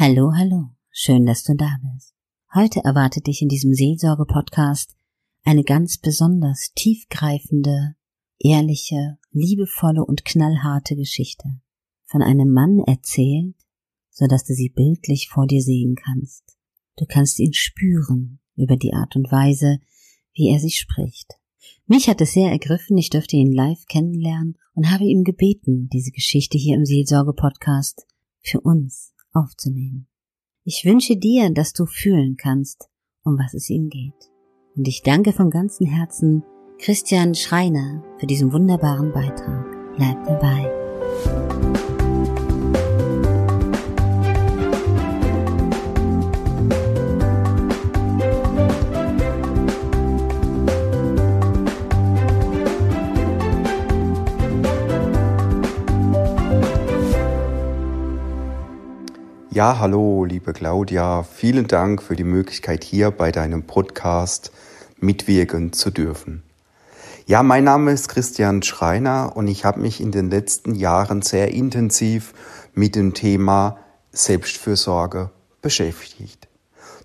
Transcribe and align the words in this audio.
Hallo, 0.00 0.30
hallo. 0.32 0.68
Schön, 0.92 1.26
dass 1.26 1.42
du 1.42 1.56
da 1.56 1.76
bist. 1.82 2.14
Heute 2.54 2.84
erwartet 2.84 3.26
dich 3.26 3.42
in 3.42 3.48
diesem 3.48 3.74
Seelsorge-Podcast 3.74 4.96
eine 5.42 5.64
ganz 5.64 5.98
besonders 5.98 6.70
tiefgreifende, 6.76 7.96
ehrliche, 8.38 9.18
liebevolle 9.32 10.04
und 10.04 10.24
knallharte 10.24 10.94
Geschichte. 10.94 11.48
Von 12.04 12.22
einem 12.22 12.52
Mann 12.52 12.78
erzählt, 12.86 13.56
so 14.08 14.28
dass 14.28 14.44
du 14.44 14.54
sie 14.54 14.68
bildlich 14.68 15.30
vor 15.30 15.48
dir 15.48 15.62
sehen 15.62 15.96
kannst. 15.96 16.44
Du 16.96 17.04
kannst 17.04 17.40
ihn 17.40 17.52
spüren 17.52 18.38
über 18.54 18.76
die 18.76 18.94
Art 18.94 19.16
und 19.16 19.32
Weise, 19.32 19.80
wie 20.32 20.48
er 20.48 20.60
sich 20.60 20.78
spricht. 20.78 21.40
Mich 21.88 22.08
hat 22.08 22.20
es 22.20 22.34
sehr 22.34 22.52
ergriffen, 22.52 22.96
ich 22.98 23.10
dürfte 23.10 23.34
ihn 23.34 23.52
live 23.52 23.84
kennenlernen 23.86 24.58
und 24.74 24.92
habe 24.92 25.06
ihm 25.06 25.24
gebeten, 25.24 25.88
diese 25.92 26.12
Geschichte 26.12 26.56
hier 26.56 26.76
im 26.76 26.84
Seelsorge-Podcast 26.84 28.06
für 28.42 28.60
uns 28.60 29.12
aufzunehmen. 29.32 30.06
Ich 30.64 30.84
wünsche 30.84 31.16
dir, 31.16 31.50
dass 31.50 31.72
du 31.72 31.86
fühlen 31.86 32.36
kannst, 32.36 32.88
um 33.24 33.38
was 33.38 33.54
es 33.54 33.70
ihm 33.70 33.88
geht. 33.88 34.30
Und 34.76 34.86
ich 34.86 35.02
danke 35.02 35.32
von 35.32 35.50
ganzem 35.50 35.86
Herzen 35.86 36.44
Christian 36.78 37.34
Schreiner 37.34 38.04
für 38.18 38.26
diesen 38.26 38.52
wunderbaren 38.52 39.12
Beitrag. 39.12 39.66
Bleib 39.96 40.24
dabei. 40.24 40.77
Ja, 59.58 59.80
hallo, 59.80 60.24
liebe 60.24 60.52
Claudia. 60.52 61.24
Vielen 61.24 61.66
Dank 61.66 62.00
für 62.00 62.14
die 62.14 62.22
Möglichkeit, 62.22 62.84
hier 62.84 63.10
bei 63.10 63.32
deinem 63.32 63.64
Podcast 63.64 64.52
mitwirken 65.00 65.72
zu 65.72 65.90
dürfen. 65.90 66.44
Ja, 67.26 67.42
mein 67.42 67.64
Name 67.64 67.90
ist 67.90 68.06
Christian 68.08 68.62
Schreiner 68.62 69.32
und 69.34 69.48
ich 69.48 69.64
habe 69.64 69.80
mich 69.80 70.00
in 70.00 70.12
den 70.12 70.30
letzten 70.30 70.76
Jahren 70.76 71.22
sehr 71.22 71.52
intensiv 71.52 72.34
mit 72.74 72.94
dem 72.94 73.14
Thema 73.14 73.78
Selbstfürsorge 74.12 75.32
beschäftigt. 75.60 76.46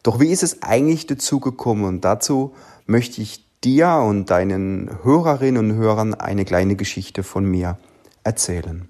Doch 0.04 0.20
wie 0.20 0.30
ist 0.30 0.44
es 0.44 0.62
eigentlich 0.62 1.08
dazu 1.08 1.40
gekommen? 1.40 1.86
Und 1.86 2.02
dazu 2.06 2.54
möchte 2.86 3.20
ich 3.20 3.44
dir 3.64 3.96
und 3.96 4.30
deinen 4.30 5.00
Hörerinnen 5.02 5.72
und 5.72 5.76
Hörern 5.76 6.14
eine 6.14 6.46
kleine 6.46 6.76
Geschichte 6.76 7.24
von 7.24 7.46
mir 7.46 7.80
erzählen. 8.24 8.90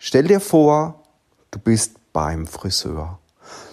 Stell 0.00 0.24
dir 0.24 0.40
vor, 0.40 1.04
du 1.52 1.60
bist 1.60 1.97
beim 2.18 2.48
Friseur. 2.48 3.20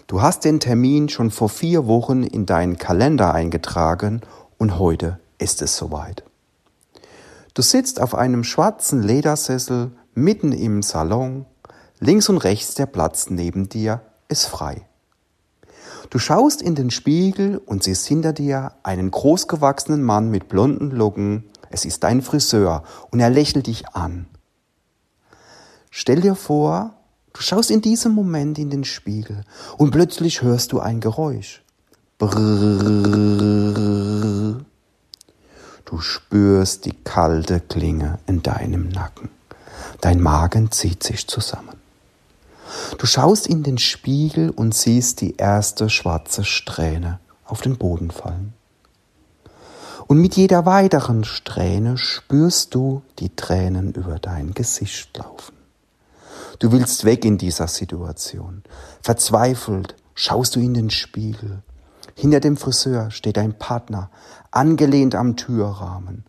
Du 0.05 0.21
hast 0.21 0.45
den 0.45 0.59
Termin 0.59 1.09
schon 1.09 1.31
vor 1.31 1.49
vier 1.49 1.87
Wochen 1.87 2.21
in 2.21 2.45
deinen 2.45 2.77
Kalender 2.77 3.33
eingetragen 3.33 4.21
und 4.59 4.77
heute 4.77 5.19
ist 5.39 5.63
es 5.63 5.75
soweit. 5.75 6.23
Du 7.55 7.63
sitzt 7.63 7.99
auf 7.99 8.13
einem 8.13 8.43
schwarzen 8.43 9.01
Ledersessel 9.01 9.93
mitten 10.13 10.51
im 10.51 10.83
Salon, 10.83 11.47
links 11.99 12.29
und 12.29 12.37
rechts 12.37 12.75
der 12.75 12.85
Platz 12.85 13.31
neben 13.31 13.67
dir 13.67 14.01
ist 14.27 14.45
frei. 14.45 14.87
Du 16.11 16.19
schaust 16.19 16.61
in 16.61 16.75
den 16.75 16.91
Spiegel 16.91 17.57
und 17.57 17.81
siehst 17.81 18.05
hinter 18.05 18.31
dir 18.31 18.73
einen 18.83 19.09
großgewachsenen 19.09 20.03
Mann 20.03 20.29
mit 20.29 20.49
blonden 20.49 20.91
Locken. 20.91 21.45
Es 21.71 21.83
ist 21.83 22.03
dein 22.03 22.21
Friseur 22.21 22.83
und 23.09 23.19
er 23.21 23.31
lächelt 23.31 23.65
dich 23.65 23.87
an. 23.95 24.27
Stell 25.89 26.21
dir 26.21 26.35
vor, 26.35 26.93
Du 27.35 27.41
schaust 27.41 27.69
in 27.69 27.81
diesem 27.81 28.13
Moment 28.13 28.57
in 28.57 28.69
den 28.69 28.85
Spiegel 28.85 29.43
und 29.77 29.91
plötzlich 29.91 30.41
hörst 30.41 30.71
du 30.71 30.79
ein 30.79 31.01
Geräusch. 31.01 31.61
Brrrr. 32.17 32.35
Du 35.83 35.99
spürst 35.99 36.85
die 36.85 36.93
kalte 37.03 37.59
Klinge 37.59 38.19
in 38.25 38.41
deinem 38.41 38.87
Nacken. 38.87 39.27
Dein 39.99 40.21
Magen 40.21 40.71
zieht 40.71 41.03
sich 41.03 41.27
zusammen. 41.27 41.75
Du 42.97 43.05
schaust 43.05 43.47
in 43.47 43.63
den 43.63 43.79
Spiegel 43.79 44.49
und 44.49 44.73
siehst 44.73 45.19
die 45.19 45.35
erste 45.35 45.89
schwarze 45.89 46.45
Strähne 46.45 47.19
auf 47.43 47.59
den 47.59 47.77
Boden 47.77 48.11
fallen. 48.11 48.53
Und 50.07 50.19
mit 50.19 50.37
jeder 50.37 50.65
weiteren 50.65 51.25
Strähne 51.25 51.97
spürst 51.97 52.73
du 52.73 53.01
die 53.19 53.35
Tränen 53.35 53.91
über 53.91 54.19
dein 54.19 54.53
Gesicht 54.53 55.17
laufen. 55.17 55.54
Du 56.59 56.71
willst 56.71 57.03
weg 57.05 57.25
in 57.25 57.37
dieser 57.37 57.67
Situation. 57.67 58.63
Verzweifelt 59.01 59.95
schaust 60.13 60.55
du 60.55 60.59
in 60.59 60.73
den 60.73 60.89
Spiegel. 60.89 61.61
Hinter 62.15 62.39
dem 62.39 62.55
Friseur 62.55 63.11
steht 63.11 63.37
ein 63.37 63.57
Partner, 63.57 64.09
angelehnt 64.51 65.15
am 65.15 65.35
Türrahmen. 65.35 66.23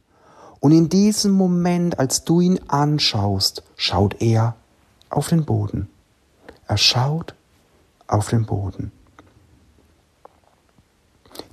Und 0.58 0.72
in 0.72 0.88
diesem 0.88 1.32
Moment, 1.32 1.98
als 1.98 2.24
du 2.24 2.40
ihn 2.40 2.60
anschaust, 2.66 3.62
schaut 3.76 4.20
er 4.20 4.56
auf 5.10 5.28
den 5.28 5.44
Boden. 5.44 5.88
Er 6.66 6.76
schaut 6.76 7.34
auf 8.08 8.28
den 8.28 8.46
Boden. 8.46 8.90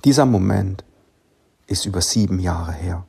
Dieser 0.04 0.26
Moment 0.26 0.84
ist 1.66 1.86
über 1.86 2.00
sieben 2.00 2.40
Jahre 2.40 2.72
her. 2.72 3.06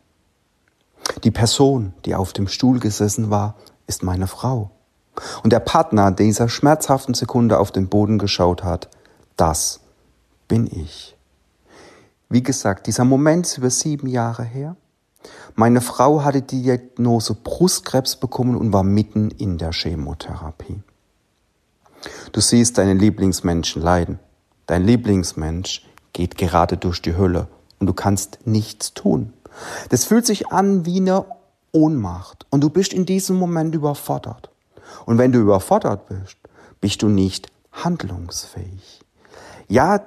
Die 1.24 1.32
Person, 1.32 1.94
die 2.06 2.14
auf 2.14 2.34
dem 2.34 2.48
Stuhl 2.48 2.80
gesessen 2.80 3.30
war, 3.30 3.56
ist 3.88 4.04
meine 4.04 4.28
Frau. 4.28 4.72
Und 5.44 5.54
der 5.54 5.60
Partner 5.60 6.12
dieser 6.12 6.50
schmerzhaften 6.50 7.14
Sekunde 7.14 7.60
auf 7.60 7.72
den 7.72 7.88
Boden 7.88 8.18
geschaut 8.18 8.64
hat, 8.64 8.90
das 9.38 9.80
bin 10.48 10.68
ich. 10.68 11.16
Wie 12.30 12.44
gesagt, 12.44 12.88
dieser 12.88 13.06
Moment 13.06 13.46
ist 13.46 13.58
über 13.58 13.70
sieben 13.70 14.08
Jahre 14.08 14.44
her. 14.44 14.76
Meine 15.56 15.82
Frau 15.82 16.24
hatte 16.24 16.42
die 16.42 16.62
Diagnose 16.62 17.34
Brustkrebs 17.34 18.18
bekommen 18.18 18.56
und 18.56 18.74
war 18.74 18.84
mitten 18.84 19.32
in 19.32 19.58
der 19.58 19.72
Chemotherapie. 19.72 20.82
Du 22.32 22.42
siehst 22.42 22.78
deinen 22.78 23.00
Lieblingsmenschen 23.00 23.82
leiden. 23.82 24.20
Dein 24.68 24.84
Lieblingsmensch 24.84 25.88
geht 26.14 26.38
gerade 26.38 26.78
durch 26.78 27.02
die 27.02 27.16
Hölle 27.16 27.48
und 27.80 27.88
du 27.88 27.94
kannst 27.94 28.40
nichts 28.46 28.94
tun. 28.94 29.34
Das 29.90 30.06
fühlt 30.06 30.26
sich 30.26 30.48
an 30.50 30.86
wie 30.86 30.98
eine 30.98 31.26
Ohnmacht 31.72 32.46
und 32.50 32.62
du 32.62 32.70
bist 32.70 32.94
in 32.94 33.06
diesem 33.06 33.38
Moment 33.38 33.76
überfordert. 33.76 34.50
Und 35.06 35.18
wenn 35.18 35.32
du 35.32 35.40
überfordert 35.40 36.08
bist, 36.08 36.38
bist 36.82 37.02
du 37.02 37.08
nicht 37.08 37.48
handlungsfähig. 37.72 39.02
Ja, 39.68 40.02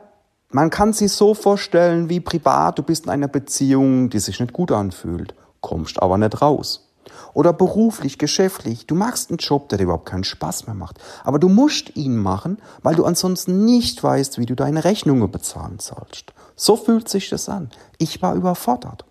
man 0.50 0.70
kann 0.70 0.92
sich 0.92 1.12
so 1.12 1.34
vorstellen 1.34 2.08
wie 2.08 2.20
privat, 2.20 2.78
du 2.78 2.82
bist 2.82 3.04
in 3.04 3.10
einer 3.10 3.28
Beziehung, 3.28 4.08
die 4.08 4.18
sich 4.18 4.40
nicht 4.40 4.52
gut 4.52 4.72
anfühlt, 4.72 5.34
kommst 5.60 6.00
aber 6.02 6.16
nicht 6.16 6.40
raus. 6.40 6.88
Oder 7.34 7.52
beruflich, 7.52 8.18
geschäftlich, 8.18 8.86
du 8.86 8.94
machst 8.94 9.30
einen 9.30 9.38
Job, 9.38 9.68
der 9.68 9.78
dir 9.78 9.84
überhaupt 9.84 10.08
keinen 10.08 10.24
Spaß 10.24 10.66
mehr 10.66 10.74
macht. 10.74 10.98
Aber 11.24 11.38
du 11.38 11.48
musst 11.48 11.96
ihn 11.96 12.16
machen, 12.16 12.58
weil 12.82 12.94
du 12.94 13.04
ansonsten 13.04 13.64
nicht 13.64 14.02
weißt, 14.02 14.38
wie 14.38 14.46
du 14.46 14.54
deine 14.54 14.84
Rechnungen 14.84 15.30
bezahlen 15.30 15.78
sollst. 15.78 16.32
So 16.56 16.76
fühlt 16.76 17.08
sich 17.08 17.28
das 17.28 17.48
an. 17.48 17.70
Ich 17.98 18.22
war 18.22 18.34
überfordert. 18.34 19.04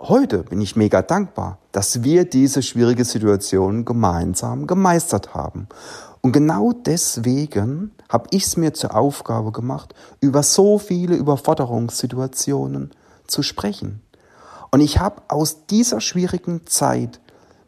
Heute 0.00 0.42
bin 0.42 0.60
ich 0.60 0.74
mega 0.74 1.02
dankbar, 1.02 1.58
dass 1.70 2.02
wir 2.02 2.24
diese 2.24 2.62
schwierige 2.62 3.04
Situation 3.04 3.84
gemeinsam 3.84 4.66
gemeistert 4.66 5.34
haben. 5.34 5.68
Und 6.20 6.32
genau 6.32 6.72
deswegen 6.72 7.92
habe 8.08 8.26
ich 8.30 8.44
es 8.44 8.56
mir 8.56 8.74
zur 8.74 8.96
Aufgabe 8.96 9.52
gemacht, 9.52 9.94
über 10.20 10.42
so 10.42 10.78
viele 10.78 11.14
Überforderungssituationen 11.14 12.90
zu 13.28 13.42
sprechen. 13.42 14.02
Und 14.72 14.80
ich 14.80 14.98
habe 14.98 15.22
aus 15.28 15.66
dieser 15.66 16.00
schwierigen 16.00 16.66
Zeit 16.66 17.20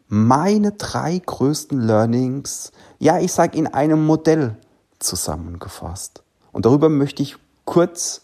meine 0.09 0.73
drei 0.73 1.21
größten 1.25 1.79
Learnings, 1.79 2.73
ja, 2.99 3.19
ich 3.19 3.31
sage 3.31 3.57
in 3.57 3.67
einem 3.67 4.05
Modell 4.05 4.57
zusammengefasst. 4.99 6.23
Und 6.51 6.65
darüber 6.65 6.89
möchte 6.89 7.23
ich 7.23 7.37
kurz 7.63 8.21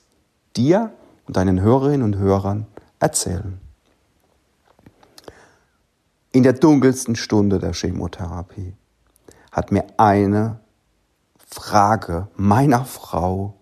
dir 0.57 0.91
und 1.25 1.37
deinen 1.37 1.61
Hörerinnen 1.61 2.03
und 2.03 2.17
Hörern 2.17 2.67
erzählen 2.99 3.62
in 6.33 6.43
der 6.43 6.53
dunkelsten 6.53 7.15
Stunde 7.15 7.59
der 7.59 7.73
Chemotherapie 7.73 8.73
hat 9.51 9.71
mir 9.71 9.85
eine 9.97 10.59
Frage 11.47 12.27
meiner 12.35 12.85
Frau 12.85 13.53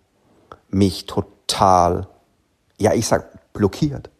mich 0.70 1.04
total, 1.04 2.08
ja, 2.78 2.94
ich 2.94 3.06
sag, 3.06 3.52
blockiert. 3.52 4.10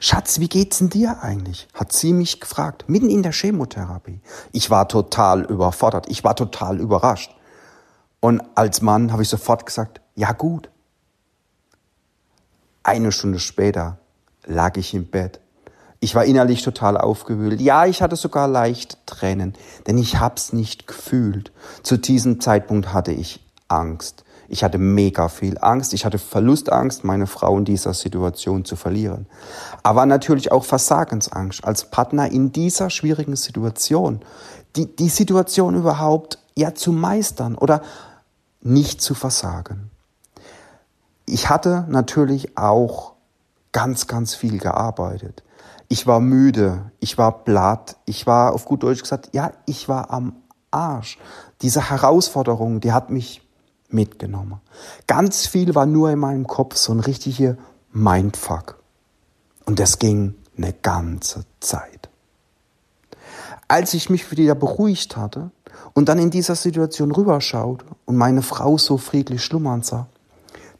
Schatz, 0.00 0.40
wie 0.40 0.48
geht's 0.48 0.78
denn 0.78 0.90
dir 0.90 1.22
eigentlich? 1.22 1.68
Hat 1.72 1.92
sie 1.92 2.12
mich 2.12 2.40
gefragt, 2.40 2.88
mitten 2.88 3.08
in 3.08 3.22
der 3.22 3.32
Chemotherapie. 3.32 4.20
Ich 4.50 4.68
war 4.68 4.88
total 4.88 5.42
überfordert, 5.42 6.08
ich 6.10 6.24
war 6.24 6.34
total 6.34 6.80
überrascht. 6.80 7.34
Und 8.18 8.42
als 8.56 8.82
Mann 8.82 9.12
habe 9.12 9.22
ich 9.22 9.28
sofort 9.28 9.64
gesagt, 9.66 10.00
ja 10.16 10.32
gut. 10.32 10.68
Eine 12.82 13.12
Stunde 13.12 13.38
später 13.38 13.98
lag 14.44 14.76
ich 14.76 14.94
im 14.94 15.06
Bett 15.06 15.41
Ich 16.02 16.16
war 16.16 16.24
innerlich 16.24 16.62
total 16.64 16.96
aufgewühlt. 16.96 17.60
Ja, 17.60 17.86
ich 17.86 18.02
hatte 18.02 18.16
sogar 18.16 18.48
leicht 18.48 18.98
Tränen, 19.06 19.54
denn 19.86 19.98
ich 19.98 20.18
hab's 20.18 20.52
nicht 20.52 20.88
gefühlt. 20.88 21.52
Zu 21.84 21.96
diesem 21.96 22.40
Zeitpunkt 22.40 22.92
hatte 22.92 23.12
ich 23.12 23.38
Angst. 23.68 24.24
Ich 24.48 24.64
hatte 24.64 24.78
mega 24.78 25.28
viel 25.28 25.58
Angst. 25.60 25.94
Ich 25.94 26.04
hatte 26.04 26.18
Verlustangst, 26.18 27.04
meine 27.04 27.28
Frau 27.28 27.56
in 27.56 27.64
dieser 27.64 27.94
Situation 27.94 28.64
zu 28.64 28.74
verlieren. 28.74 29.26
Aber 29.84 30.04
natürlich 30.04 30.50
auch 30.50 30.64
Versagensangst 30.64 31.64
als 31.64 31.84
Partner 31.84 32.32
in 32.32 32.50
dieser 32.50 32.90
schwierigen 32.90 33.36
Situation. 33.36 34.22
Die, 34.74 34.96
die 34.96 35.08
Situation 35.08 35.76
überhaupt 35.76 36.40
ja 36.56 36.74
zu 36.74 36.90
meistern 36.90 37.54
oder 37.54 37.80
nicht 38.60 39.00
zu 39.00 39.14
versagen. 39.14 39.92
Ich 41.26 41.48
hatte 41.48 41.86
natürlich 41.88 42.58
auch 42.58 43.12
ganz, 43.70 44.08
ganz 44.08 44.34
viel 44.34 44.58
gearbeitet. 44.58 45.44
Ich 45.92 46.06
war 46.06 46.20
müde, 46.20 46.90
ich 47.00 47.18
war 47.18 47.44
platt, 47.44 47.98
ich 48.06 48.26
war 48.26 48.54
auf 48.54 48.64
gut 48.64 48.82
Deutsch 48.82 49.02
gesagt, 49.02 49.28
ja, 49.32 49.52
ich 49.66 49.90
war 49.90 50.10
am 50.10 50.36
Arsch. 50.70 51.18
Diese 51.60 51.90
Herausforderung, 51.90 52.80
die 52.80 52.92
hat 52.92 53.10
mich 53.10 53.46
mitgenommen. 53.90 54.62
Ganz 55.06 55.46
viel 55.46 55.74
war 55.74 55.84
nur 55.84 56.08
in 56.08 56.18
meinem 56.18 56.46
Kopf 56.46 56.76
so 56.76 56.94
ein 56.94 57.00
richtiger 57.00 57.58
Mindfuck. 57.92 58.82
Und 59.66 59.80
das 59.80 59.98
ging 59.98 60.34
eine 60.56 60.72
ganze 60.72 61.44
Zeit. 61.60 62.08
Als 63.68 63.92
ich 63.92 64.08
mich 64.08 64.30
wieder 64.30 64.54
beruhigt 64.54 65.18
hatte 65.18 65.50
und 65.92 66.08
dann 66.08 66.18
in 66.18 66.30
dieser 66.30 66.54
Situation 66.54 67.12
rüberschaute 67.12 67.84
und 68.06 68.16
meine 68.16 68.40
Frau 68.40 68.78
so 68.78 68.96
friedlich 68.96 69.44
schlummern 69.44 69.82
sah, 69.82 70.06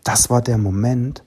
das 0.04 0.30
war 0.30 0.40
der 0.40 0.56
Moment, 0.56 1.22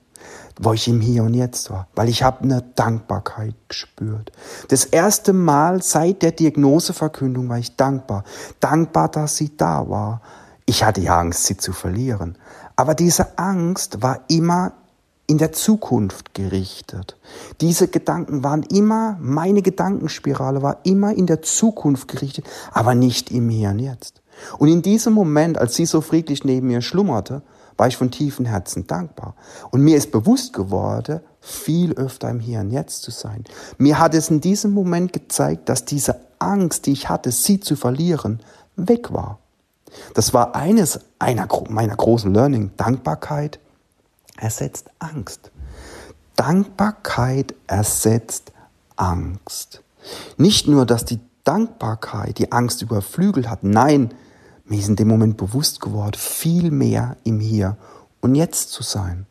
wo 0.59 0.73
ich 0.73 0.87
im 0.87 1.01
Hier 1.01 1.23
und 1.23 1.33
Jetzt 1.33 1.69
war, 1.69 1.87
weil 1.95 2.09
ich 2.09 2.23
habe 2.23 2.43
eine 2.43 2.61
Dankbarkeit 2.75 3.55
gespürt. 3.67 4.31
Das 4.69 4.85
erste 4.85 5.33
Mal 5.33 5.81
seit 5.81 6.21
der 6.21 6.31
Diagnoseverkündung 6.31 7.49
war 7.49 7.57
ich 7.57 7.75
dankbar. 7.75 8.23
Dankbar, 8.59 9.09
dass 9.09 9.35
sie 9.35 9.55
da 9.57 9.89
war. 9.89 10.21
Ich 10.65 10.83
hatte 10.83 11.01
ja 11.01 11.19
Angst, 11.19 11.45
sie 11.45 11.57
zu 11.57 11.73
verlieren. 11.73 12.37
Aber 12.75 12.95
diese 12.95 13.37
Angst 13.37 14.01
war 14.01 14.21
immer 14.27 14.73
in 15.27 15.37
der 15.37 15.51
Zukunft 15.51 16.33
gerichtet. 16.33 17.17
Diese 17.61 17.87
Gedanken 17.87 18.43
waren 18.43 18.63
immer, 18.63 19.17
meine 19.19 19.61
Gedankenspirale 19.61 20.61
war 20.61 20.79
immer 20.83 21.13
in 21.13 21.25
der 21.25 21.41
Zukunft 21.41 22.07
gerichtet, 22.07 22.45
aber 22.71 22.95
nicht 22.95 23.31
im 23.31 23.49
Hier 23.49 23.69
und 23.69 23.79
Jetzt. 23.79 24.21
Und 24.57 24.67
in 24.67 24.81
diesem 24.81 25.13
Moment, 25.13 25.57
als 25.57 25.75
sie 25.75 25.85
so 25.85 26.01
friedlich 26.01 26.43
neben 26.43 26.67
mir 26.67 26.81
schlummerte, 26.81 27.41
war 27.77 27.87
ich 27.87 27.97
von 27.97 28.11
tiefem 28.11 28.45
Herzen 28.45 28.87
dankbar. 28.87 29.35
Und 29.71 29.81
mir 29.81 29.97
ist 29.97 30.11
bewusst 30.11 30.53
geworden, 30.53 31.19
viel 31.41 31.93
öfter 31.93 32.29
im 32.29 32.39
Hier 32.39 32.59
und 32.61 32.71
Jetzt 32.71 33.03
zu 33.03 33.11
sein. 33.11 33.43
Mir 33.77 33.99
hat 33.99 34.13
es 34.13 34.29
in 34.29 34.41
diesem 34.41 34.71
Moment 34.71 35.13
gezeigt, 35.13 35.69
dass 35.69 35.85
diese 35.85 36.19
Angst, 36.39 36.85
die 36.85 36.93
ich 36.93 37.09
hatte, 37.09 37.31
sie 37.31 37.59
zu 37.59 37.75
verlieren, 37.75 38.41
weg 38.75 39.13
war. 39.13 39.39
Das 40.13 40.33
war 40.33 40.55
eines 40.55 40.99
einer 41.19 41.47
meiner 41.69 41.95
großen 41.95 42.33
Learning. 42.33 42.71
Dankbarkeit 42.77 43.59
ersetzt 44.37 44.89
Angst. 44.99 45.51
Dankbarkeit 46.35 47.55
ersetzt 47.67 48.51
Angst. 48.95 49.81
Nicht 50.37 50.67
nur, 50.67 50.85
dass 50.85 51.05
die 51.05 51.19
Dankbarkeit 51.43 52.37
die 52.39 52.51
Angst 52.51 52.81
überflügelt 52.81 53.49
hat, 53.49 53.63
nein, 53.63 54.13
mir 54.65 54.79
ist 54.79 54.87
in 54.87 54.95
dem 54.95 55.07
Moment 55.07 55.37
bewusst 55.37 55.79
geworden, 55.79 56.17
viel 56.17 56.71
mehr 56.71 57.17
im 57.23 57.39
Hier 57.39 57.77
und 58.21 58.35
Jetzt 58.35 58.71
zu 58.71 58.83
sein. 58.83 59.25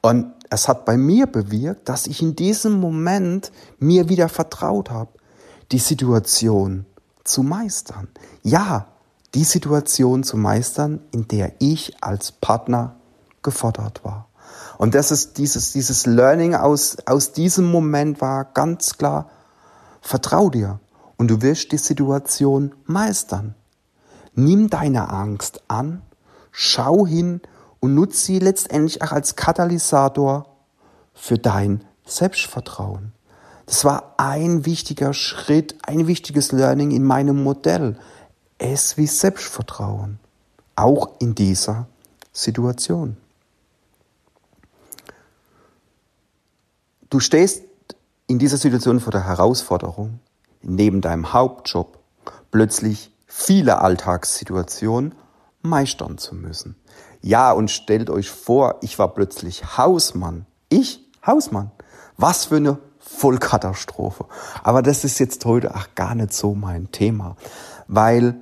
Und 0.00 0.32
es 0.50 0.68
hat 0.68 0.84
bei 0.84 0.96
mir 0.96 1.26
bewirkt, 1.26 1.88
dass 1.88 2.06
ich 2.06 2.22
in 2.22 2.34
diesem 2.34 2.80
Moment 2.80 3.52
mir 3.78 4.08
wieder 4.08 4.28
vertraut 4.28 4.90
habe, 4.90 5.10
die 5.72 5.78
Situation 5.78 6.86
zu 7.24 7.42
meistern. 7.42 8.08
Ja, 8.42 8.86
die 9.34 9.44
Situation 9.44 10.24
zu 10.24 10.36
meistern, 10.36 11.00
in 11.12 11.28
der 11.28 11.52
ich 11.58 12.02
als 12.02 12.32
Partner 12.32 12.96
gefordert 13.42 14.04
war. 14.04 14.28
Und 14.78 14.94
das 14.94 15.10
ist 15.10 15.38
dieses, 15.38 15.72
dieses 15.72 16.06
Learning 16.06 16.54
aus, 16.54 16.96
aus 17.04 17.32
diesem 17.32 17.70
Moment 17.70 18.20
war 18.20 18.44
ganz 18.46 18.96
klar, 18.96 19.28
vertrau 20.00 20.48
dir 20.48 20.80
und 21.16 21.28
du 21.28 21.42
wirst 21.42 21.72
die 21.72 21.78
Situation 21.78 22.74
meistern. 22.86 23.54
Nimm 24.38 24.70
deine 24.70 25.10
Angst 25.10 25.62
an, 25.66 26.00
schau 26.52 27.04
hin 27.04 27.40
und 27.80 27.96
nutze 27.96 28.26
sie 28.26 28.38
letztendlich 28.38 29.02
auch 29.02 29.10
als 29.10 29.34
Katalysator 29.34 30.46
für 31.12 31.38
dein 31.38 31.82
Selbstvertrauen. 32.04 33.12
Das 33.66 33.84
war 33.84 34.14
ein 34.16 34.64
wichtiger 34.64 35.12
Schritt, 35.12 35.74
ein 35.82 36.06
wichtiges 36.06 36.52
Learning 36.52 36.92
in 36.92 37.02
meinem 37.02 37.42
Modell. 37.42 37.98
Es 38.58 38.96
wie 38.96 39.08
Selbstvertrauen, 39.08 40.20
auch 40.76 41.18
in 41.18 41.34
dieser 41.34 41.88
Situation. 42.32 43.16
Du 47.10 47.18
stehst 47.18 47.64
in 48.28 48.38
dieser 48.38 48.56
Situation 48.56 49.00
vor 49.00 49.10
der 49.10 49.26
Herausforderung, 49.26 50.20
neben 50.62 51.00
deinem 51.00 51.32
Hauptjob 51.32 51.98
plötzlich 52.52 53.10
viele 53.28 53.80
Alltagssituationen 53.80 55.14
meistern 55.62 56.18
zu 56.18 56.34
müssen. 56.34 56.74
Ja, 57.20 57.52
und 57.52 57.70
stellt 57.70 58.10
euch 58.10 58.30
vor, 58.30 58.76
ich 58.80 58.98
war 58.98 59.14
plötzlich 59.14 59.76
Hausmann. 59.76 60.46
Ich, 60.70 61.06
Hausmann. 61.24 61.70
Was 62.16 62.46
für 62.46 62.56
eine 62.56 62.78
Vollkatastrophe. 62.98 64.26
Aber 64.62 64.82
das 64.82 65.04
ist 65.04 65.18
jetzt 65.18 65.44
heute 65.44 65.74
auch 65.74 65.94
gar 65.94 66.14
nicht 66.14 66.32
so 66.32 66.54
mein 66.54 66.90
Thema, 66.90 67.36
weil 67.86 68.40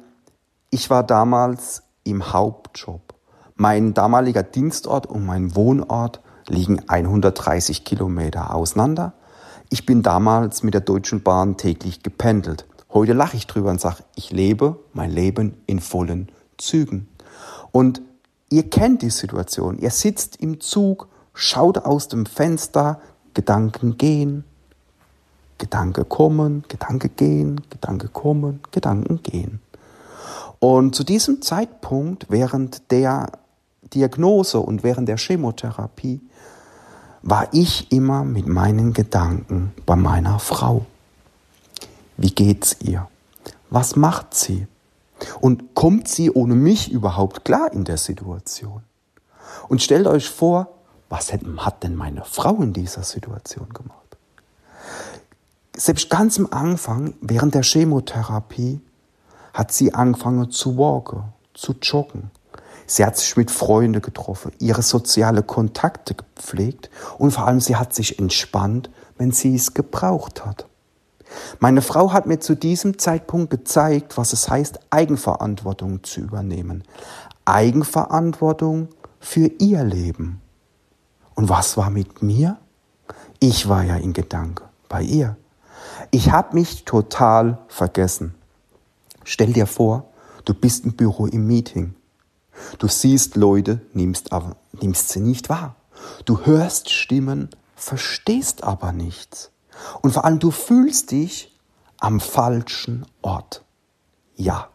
ich 0.71 0.89
war 0.89 1.03
damals 1.03 1.83
im 2.05 2.33
Hauptjob. 2.33 3.15
Mein 3.55 3.95
damaliger 3.95 4.43
Dienstort 4.43 5.07
und 5.07 5.25
mein 5.25 5.55
Wohnort 5.57 6.21
liegen 6.49 6.89
130 6.89 7.85
Kilometer 7.85 8.55
auseinander. 8.55 9.15
Ich 9.71 9.87
bin 9.87 10.03
damals 10.03 10.63
mit 10.63 10.75
der 10.75 10.81
Deutschen 10.81 11.23
Bahn 11.23 11.57
täglich 11.57 12.03
gependelt. 12.03 12.67
Heute 12.97 13.13
lache 13.13 13.37
ich 13.37 13.47
drüber 13.47 13.69
und 13.69 13.79
sage, 13.79 14.05
ich 14.15 14.31
lebe 14.31 14.79
mein 14.95 15.11
Leben 15.11 15.53
in 15.67 15.81
vollen 15.81 16.33
Zügen. 16.57 17.09
Und 17.71 18.01
ihr 18.49 18.71
kennt 18.71 19.03
die 19.03 19.11
Situation. 19.11 19.77
Ihr 19.77 19.91
sitzt 19.91 20.37
im 20.37 20.61
Zug, 20.61 21.07
schaut 21.35 21.77
aus 21.77 22.09
dem 22.09 22.25
Fenster, 22.25 22.99
Gedanken 23.35 23.99
gehen, 23.99 24.45
Gedanke 25.59 26.07
kommen, 26.07 26.65
Gedanke 26.69 27.11
gehen, 27.11 27.61
Gedanke 27.69 28.09
kommen, 28.09 28.61
Gedanken 28.71 29.23
gehen. 29.23 29.61
Und 30.59 30.95
zu 30.95 31.05
diesem 31.05 31.43
Zeitpunkt, 31.43 32.31
während 32.31 32.91
der 32.91 33.31
Diagnose 33.93 34.59
und 34.59 34.85
während 34.85 35.07
der 35.07 35.19
Chemotherapie, 35.19 36.23
war 37.21 37.47
ich 37.53 37.93
immer 37.93 38.25
mit 38.25 38.47
meinen 38.47 38.95
Gedanken 38.95 39.75
bei 39.85 39.97
meiner 39.97 40.39
Frau. 40.39 40.87
Wie 42.17 42.31
geht's 42.31 42.77
ihr? 42.81 43.09
Was 43.71 43.97
macht 43.97 44.35
sie? 44.35 44.67
Und 45.41 45.75
kommt 45.75 46.09
sie 46.09 46.31
ohne 46.31 46.55
mich 46.55 46.91
überhaupt 46.91 47.45
klar 47.45 47.73
in 47.73 47.85
der 47.85 47.97
Situation? 47.97 48.83
Und 49.69 49.83
stellt 49.83 50.07
euch 50.07 50.29
vor, 50.29 50.69
was 51.09 51.33
hat 51.33 51.83
denn 51.83 51.95
meine 51.95 52.25
Frau 52.25 52.63
in 52.63 52.73
dieser 52.73 53.03
Situation 53.03 53.69
gemacht? 53.69 54.17
Selbst 55.77 56.11
ganz 56.11 56.39
am 56.39 56.49
Anfang, 56.51 57.15
während 57.21 57.55
der 57.55 57.63
Chemotherapie, 57.63 58.81
hat 59.53 59.73
sie 59.73 59.95
angefangen 59.95 60.51
zu 60.51 60.79
walken, 60.79 61.25
zu 61.55 61.75
joggen. 61.81 62.31
Sie 62.87 63.05
hat 63.05 63.17
sich 63.17 63.37
mit 63.37 63.51
Freunden 63.51 64.01
getroffen, 64.01 64.53
ihre 64.59 64.83
soziale 64.83 65.43
Kontakte 65.43 66.15
gepflegt 66.15 66.89
und 67.19 67.33
vor 67.33 67.47
allem 67.47 67.61
sie 67.61 67.77
hat 67.77 67.95
sich 67.95 68.19
entspannt, 68.19 68.91
wenn 69.19 69.33
sie 69.33 69.55
es 69.55 69.75
gebraucht 69.75 70.47
hat. 70.47 70.67
Meine 71.61 71.83
Frau 71.83 72.13
hat 72.13 72.27
mir 72.27 72.41
zu 72.41 72.55
diesem 72.55 72.99
Zeitpunkt 72.99 73.51
gezeigt, 73.51 74.17
was 74.17 74.33
es 74.33 74.49
heißt, 74.49 74.81
Eigenverantwortung 74.91 76.03
zu 76.05 76.21
übernehmen. 76.21 76.85
Eigenverantwortung 77.45 78.89
für 79.21 79.51
ihr 79.59 79.85
Leben. 79.85 80.41
Und 81.35 81.49
was 81.49 81.77
war 81.77 81.91
mit 81.91 82.23
mir? 82.23 82.59
Ich 83.39 83.69
war 83.69 83.85
ja 83.85 83.97
in 83.97 84.13
Gedanke 84.13 84.65
bei 84.89 85.03
ihr. 85.03 85.37
Ich 86.11 86.31
habe 86.31 86.55
mich 86.55 86.85
total 86.85 87.59
vergessen. 87.69 88.35
Stell 89.25 89.53
dir 89.53 89.67
vor, 89.67 90.09
du 90.45 90.55
bist 90.55 90.85
im 90.85 90.93
Büro 90.93 91.27
im 91.27 91.47
Meeting. 91.47 91.95
Du 92.79 92.89
siehst 92.89 93.37
Leute, 93.37 93.81
nimmst, 93.93 94.33
aber, 94.33 94.57
nimmst 94.81 95.11
sie 95.11 95.21
nicht 95.21 95.49
wahr. 95.49 95.77
Du 96.25 96.47
hörst 96.47 96.91
Stimmen, 96.91 97.51
verstehst 97.75 98.65
aber 98.65 98.93
nichts. 98.93 99.51
Und 100.03 100.13
vor 100.13 100.25
allem, 100.25 100.39
du 100.39 100.51
fühlst 100.51 101.11
dich 101.11 101.57
am 101.99 102.21
falschen 102.21 103.07
Ort. 103.23 103.65
Ja, 104.37 104.69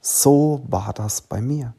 so 0.00 0.62
war 0.68 0.92
das 0.92 1.22
bei 1.22 1.40
mir. 1.40 1.74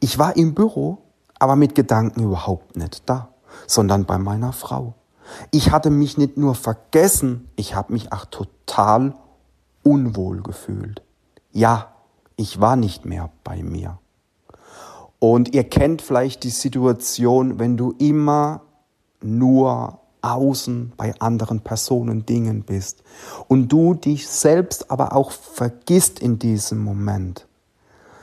Ich 0.00 0.18
war 0.18 0.36
im 0.36 0.54
Büro, 0.54 0.98
aber 1.38 1.56
mit 1.56 1.74
Gedanken 1.74 2.22
überhaupt 2.22 2.76
nicht 2.76 3.08
da, 3.08 3.30
sondern 3.66 4.04
bei 4.04 4.18
meiner 4.18 4.52
Frau. 4.52 4.94
Ich 5.50 5.70
hatte 5.70 5.90
mich 5.90 6.18
nicht 6.18 6.36
nur 6.36 6.54
vergessen, 6.54 7.48
ich 7.56 7.74
habe 7.74 7.92
mich 7.92 8.12
auch 8.12 8.26
total 8.26 9.14
unwohl 9.82 10.42
gefühlt. 10.42 11.02
Ja, 11.52 11.94
ich 12.36 12.60
war 12.60 12.76
nicht 12.76 13.04
mehr 13.04 13.30
bei 13.42 13.62
mir. 13.62 13.98
Und 15.18 15.54
ihr 15.54 15.64
kennt 15.64 16.02
vielleicht 16.02 16.44
die 16.44 16.50
Situation, 16.50 17.58
wenn 17.58 17.78
du 17.78 17.92
immer 17.98 18.60
nur 19.22 20.00
außen 20.24 20.92
bei 20.96 21.14
anderen 21.20 21.60
Personen, 21.60 22.26
Dingen 22.26 22.62
bist 22.62 23.02
und 23.46 23.68
du 23.68 23.94
dich 23.94 24.26
selbst 24.26 24.90
aber 24.90 25.14
auch 25.14 25.30
vergisst 25.30 26.18
in 26.18 26.38
diesem 26.38 26.82
Moment, 26.82 27.46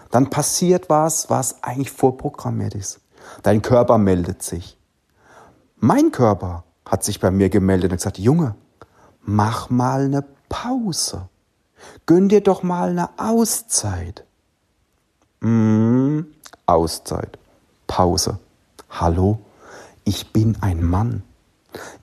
dann 0.10 0.30
passiert 0.30 0.90
was, 0.90 1.30
was 1.30 1.64
eigentlich 1.64 1.92
vorprogrammiert 1.92 2.76
ist. 2.76 3.00
Dein 3.44 3.62
Körper 3.62 3.98
meldet 3.98 4.42
sich. 4.44 4.78
Mein 5.78 6.12
Körper 6.12 6.64
hat 6.86 7.04
sich 7.04 7.20
bei 7.20 7.32
mir 7.32 7.50
gemeldet 7.50 7.92
und 7.92 7.98
gesagt, 7.98 8.18
Junge, 8.18 8.56
mach 9.22 9.70
mal 9.70 10.06
eine 10.06 10.26
Pause. 10.50 11.30
Gönn 12.06 12.30
dir 12.30 12.42
doch 12.42 12.64
mal 12.64 12.90
eine 12.90 13.10
Auszeit. 13.18 14.26
Mm, 15.40 16.22
Auszeit. 16.66 17.38
Pause. 17.88 18.40
Hallo, 18.90 19.40
ich 20.04 20.34
bin 20.34 20.58
ein 20.62 20.84
Mann. 20.84 21.24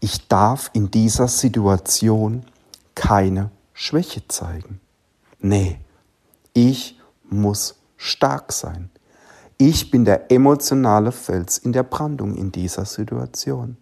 Ich 0.01 0.29
darf 0.29 0.71
in 0.73 0.91
dieser 0.91 1.29
Situation 1.29 2.45
keine 2.95 3.51
Schwäche 3.73 4.27
zeigen. 4.29 4.81
Nee, 5.41 5.79
ich 6.53 6.99
muss 7.29 7.77
stark 7.97 8.53
sein. 8.53 8.91
Ich 9.57 9.91
bin 9.91 10.05
der 10.05 10.31
emotionale 10.31 11.13
Fels 11.13 11.59
in 11.59 11.73
der 11.73 11.83
Brandung 11.83 12.35
in 12.35 12.53
dieser 12.53 12.85
Situation. 12.85 13.77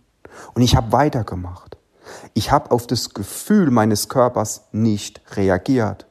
Und 0.54 0.62
ich 0.62 0.76
habe 0.76 0.92
weitergemacht. 0.92 1.76
Ich 2.34 2.50
habe 2.50 2.70
auf 2.70 2.86
das 2.86 3.10
Gefühl 3.10 3.70
meines 3.70 4.08
Körpers 4.08 4.62
nicht 4.72 5.20
reagiert. 5.36 6.06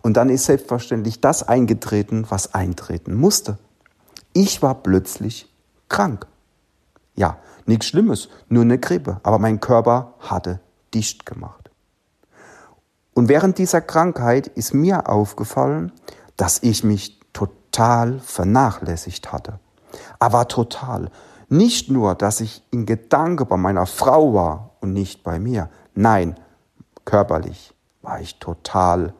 Und 0.00 0.16
dann 0.16 0.30
ist 0.30 0.44
selbstverständlich 0.44 1.20
das 1.20 1.46
eingetreten, 1.46 2.26
was 2.28 2.54
eintreten 2.54 3.14
musste. 3.14 3.58
Ich 4.32 4.62
war 4.62 4.82
plötzlich 4.82 5.52
krank. 5.88 6.26
Ja, 7.14 7.38
nichts 7.66 7.86
Schlimmes, 7.86 8.28
nur 8.48 8.62
eine 8.62 8.78
Grippe, 8.78 9.20
aber 9.22 9.38
mein 9.38 9.60
Körper 9.60 10.14
hatte 10.20 10.60
dicht 10.94 11.26
gemacht. 11.26 11.70
Und 13.14 13.28
während 13.28 13.58
dieser 13.58 13.80
Krankheit 13.80 14.46
ist 14.46 14.74
mir 14.74 15.08
aufgefallen, 15.08 15.92
dass 16.36 16.62
ich 16.62 16.82
mich 16.82 17.20
total 17.32 18.20
vernachlässigt 18.20 19.32
hatte. 19.32 19.58
Aber 20.18 20.48
total. 20.48 21.10
Nicht 21.48 21.90
nur, 21.90 22.14
dass 22.14 22.40
ich 22.40 22.66
in 22.70 22.86
Gedanke 22.86 23.44
bei 23.44 23.58
meiner 23.58 23.86
Frau 23.86 24.32
war 24.32 24.70
und 24.80 24.94
nicht 24.94 25.22
bei 25.22 25.38
mir. 25.38 25.68
Nein, 25.94 26.36
körperlich 27.04 27.74
war 28.00 28.20
ich 28.20 28.38
total 28.38 29.12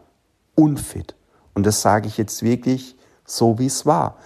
unfit. 0.55 1.15
Und 1.55 1.67
das 1.67 1.83
sage 1.83 2.09
ich 2.09 2.17
jetzt 2.17 2.43
wirklich 2.43 2.97
so, 3.25 3.59
wie 3.59 3.67
es 3.67 3.85
war. 3.85 4.17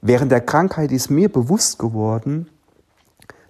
Während 0.00 0.32
der 0.32 0.40
Krankheit 0.40 0.90
ist 0.90 1.10
mir 1.10 1.30
bewusst 1.30 1.78
geworden, 1.78 2.50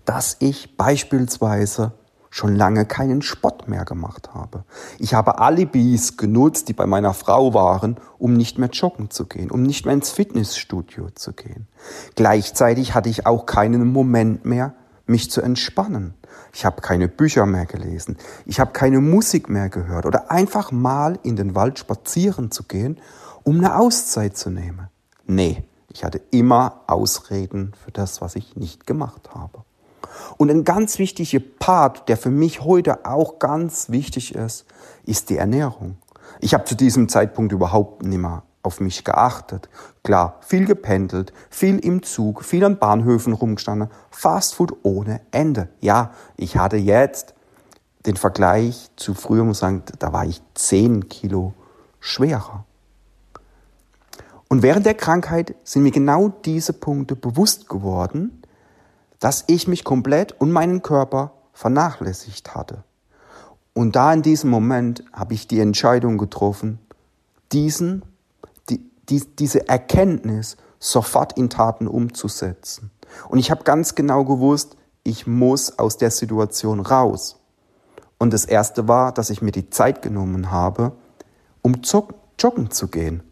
dass 0.05 0.37
ich 0.41 0.77
beispielsweise 0.77 1.93
schon 2.33 2.57
lange 2.57 2.87
keinen 2.87 3.21
Spott 3.21 3.69
mehr 3.69 3.85
gemacht 3.85 4.31
habe. 4.33 4.65
Ich 4.99 5.13
habe 5.13 5.39
Alibis 5.39 6.17
genutzt, 6.17 6.69
die 6.69 6.73
bei 6.73 6.87
meiner 6.87 7.13
Frau 7.13 7.53
waren, 7.53 7.99
um 8.19 8.33
nicht 8.33 8.59
mehr 8.59 8.71
joggen 8.71 9.11
zu 9.11 9.27
gehen, 9.27 9.51
um 9.51 9.63
nicht 9.63 9.85
mehr 9.85 9.95
ins 9.95 10.11
Fitnessstudio 10.11 11.11
zu 11.15 11.35
gehen. 11.35 11.69
Gleichzeitig 12.17 12.95
hatte 12.95 13.11
ich 13.11 13.27
auch 13.27 13.45
keinen 13.45 13.93
Moment 13.93 14.47
mehr, 14.47 14.73
mich 15.05 15.31
zu 15.31 15.43
entspannen. 15.43 16.15
Ich 16.55 16.65
habe 16.65 16.81
keine 16.81 17.09
Bücher 17.09 17.45
mehr 17.45 17.67
gelesen, 17.67 18.17
ich 18.47 18.61
habe 18.61 18.73
keine 18.73 19.01
Musik 19.01 19.51
mehr 19.51 19.69
gehört 19.69 20.07
oder 20.07 20.31
einfach 20.31 20.73
mal 20.73 21.19
in 21.23 21.37
den 21.37 21.55
Wald 21.55 21.79
spazieren 21.79 22.51
zu 22.51 22.63
gehen, 22.63 22.99
um 23.43 23.59
eine 23.59 23.77
Auszeit 23.77 24.39
zu 24.39 24.49
nehmen. 24.49 24.89
Nee, 25.27 25.65
ich 25.93 26.05
hatte 26.05 26.21
immer 26.31 26.81
Ausreden 26.87 27.73
für 27.85 27.91
das, 27.91 28.23
was 28.23 28.37
ich 28.37 28.57
nicht 28.57 28.87
gemacht 28.87 29.31
habe. 29.35 29.65
Und 30.37 30.51
ein 30.51 30.65
ganz 30.65 30.99
wichtiger 30.99 31.41
Part, 31.59 32.09
der 32.09 32.17
für 32.17 32.31
mich 32.31 32.63
heute 32.63 33.05
auch 33.07 33.39
ganz 33.39 33.91
wichtig 33.91 34.35
ist, 34.35 34.67
ist 35.05 35.31
die 35.31 35.37
Ernährung. 35.37 35.97
Ich 36.41 36.55
habe 36.55 36.65
zu 36.65 36.75
diesem 36.75 37.09
Zeitpunkt 37.09 37.53
überhaupt 37.53 38.03
nicht 38.03 38.19
mehr 38.19 38.43
auf 38.63 38.81
mich 38.81 39.05
geachtet. 39.05 39.69
Klar, 40.05 40.39
viel 40.41 40.65
gependelt, 40.65 41.33
viel 41.51 41.79
im 41.79 42.03
Zug, 42.03 42.45
viel 42.45 42.65
an 42.65 42.79
Bahnhöfen 42.79 43.33
rumgestanden, 43.33 43.89
Fastfood 44.11 44.77
ohne 44.83 45.21
Ende. 45.31 45.69
Ja, 45.81 46.13
ich 46.37 46.57
hatte 46.57 46.77
jetzt 46.77 47.35
den 48.07 48.17
Vergleich 48.17 48.91
zu 48.97 49.15
früher, 49.15 49.45
muss 49.45 49.61
sagen, 49.61 49.83
da 49.99 50.13
war 50.13 50.25
ich 50.25 50.41
zehn 50.55 51.09
Kilo 51.09 51.55
schwerer. 52.01 52.65
Und 54.49 54.63
während 54.63 54.85
der 54.85 54.95
Krankheit 54.95 55.55
sind 55.65 55.83
mir 55.83 55.93
genau 55.93 56.29
diese 56.29 56.73
Punkte 56.73 57.17
bewusst 57.17 57.69
geworden, 57.69 58.42
dass 59.23 59.45
ich 59.47 59.69
mich 59.69 59.85
komplett 59.85 60.33
und 60.41 60.51
meinen 60.51 60.83
Körper 60.83 61.31
vernachlässigt 61.53 62.57
hatte. 62.57 62.83
Und 63.73 63.95
da 63.95 64.13
in 64.13 64.23
diesem 64.23 64.51
Moment 64.51 65.05
habe 65.13 65.33
ich 65.33 65.47
die 65.47 65.61
Entscheidung 65.61 66.19
getroffen, 66.19 66.81
diesen, 67.53 68.05
die, 68.69 68.81
die, 69.09 69.25
diese 69.37 69.69
Erkenntnis 69.69 70.57
sofort 70.81 71.39
in 71.39 71.51
Taten 71.51 71.87
umzusetzen. 71.87 72.91
Und 73.29 73.39
ich 73.39 73.53
habe 73.53 73.63
ganz 73.63 73.95
genau 73.95 74.25
gewusst, 74.25 74.77
ich 75.05 75.29
muss 75.29 75.79
aus 75.79 75.99
der 75.99 76.11
Situation 76.11 76.81
raus. 76.81 77.39
Und 78.19 78.33
das 78.33 78.45
Erste 78.45 78.89
war, 78.89 79.13
dass 79.13 79.31
ich 79.31 79.41
mir 79.41 79.53
die 79.53 79.71
Zeit 79.71 80.03
genommen 80.03 80.51
habe, 80.51 80.97
um 81.63 81.81
joggen 82.41 82.73
zu 82.73 82.89
gehen. 82.89 83.23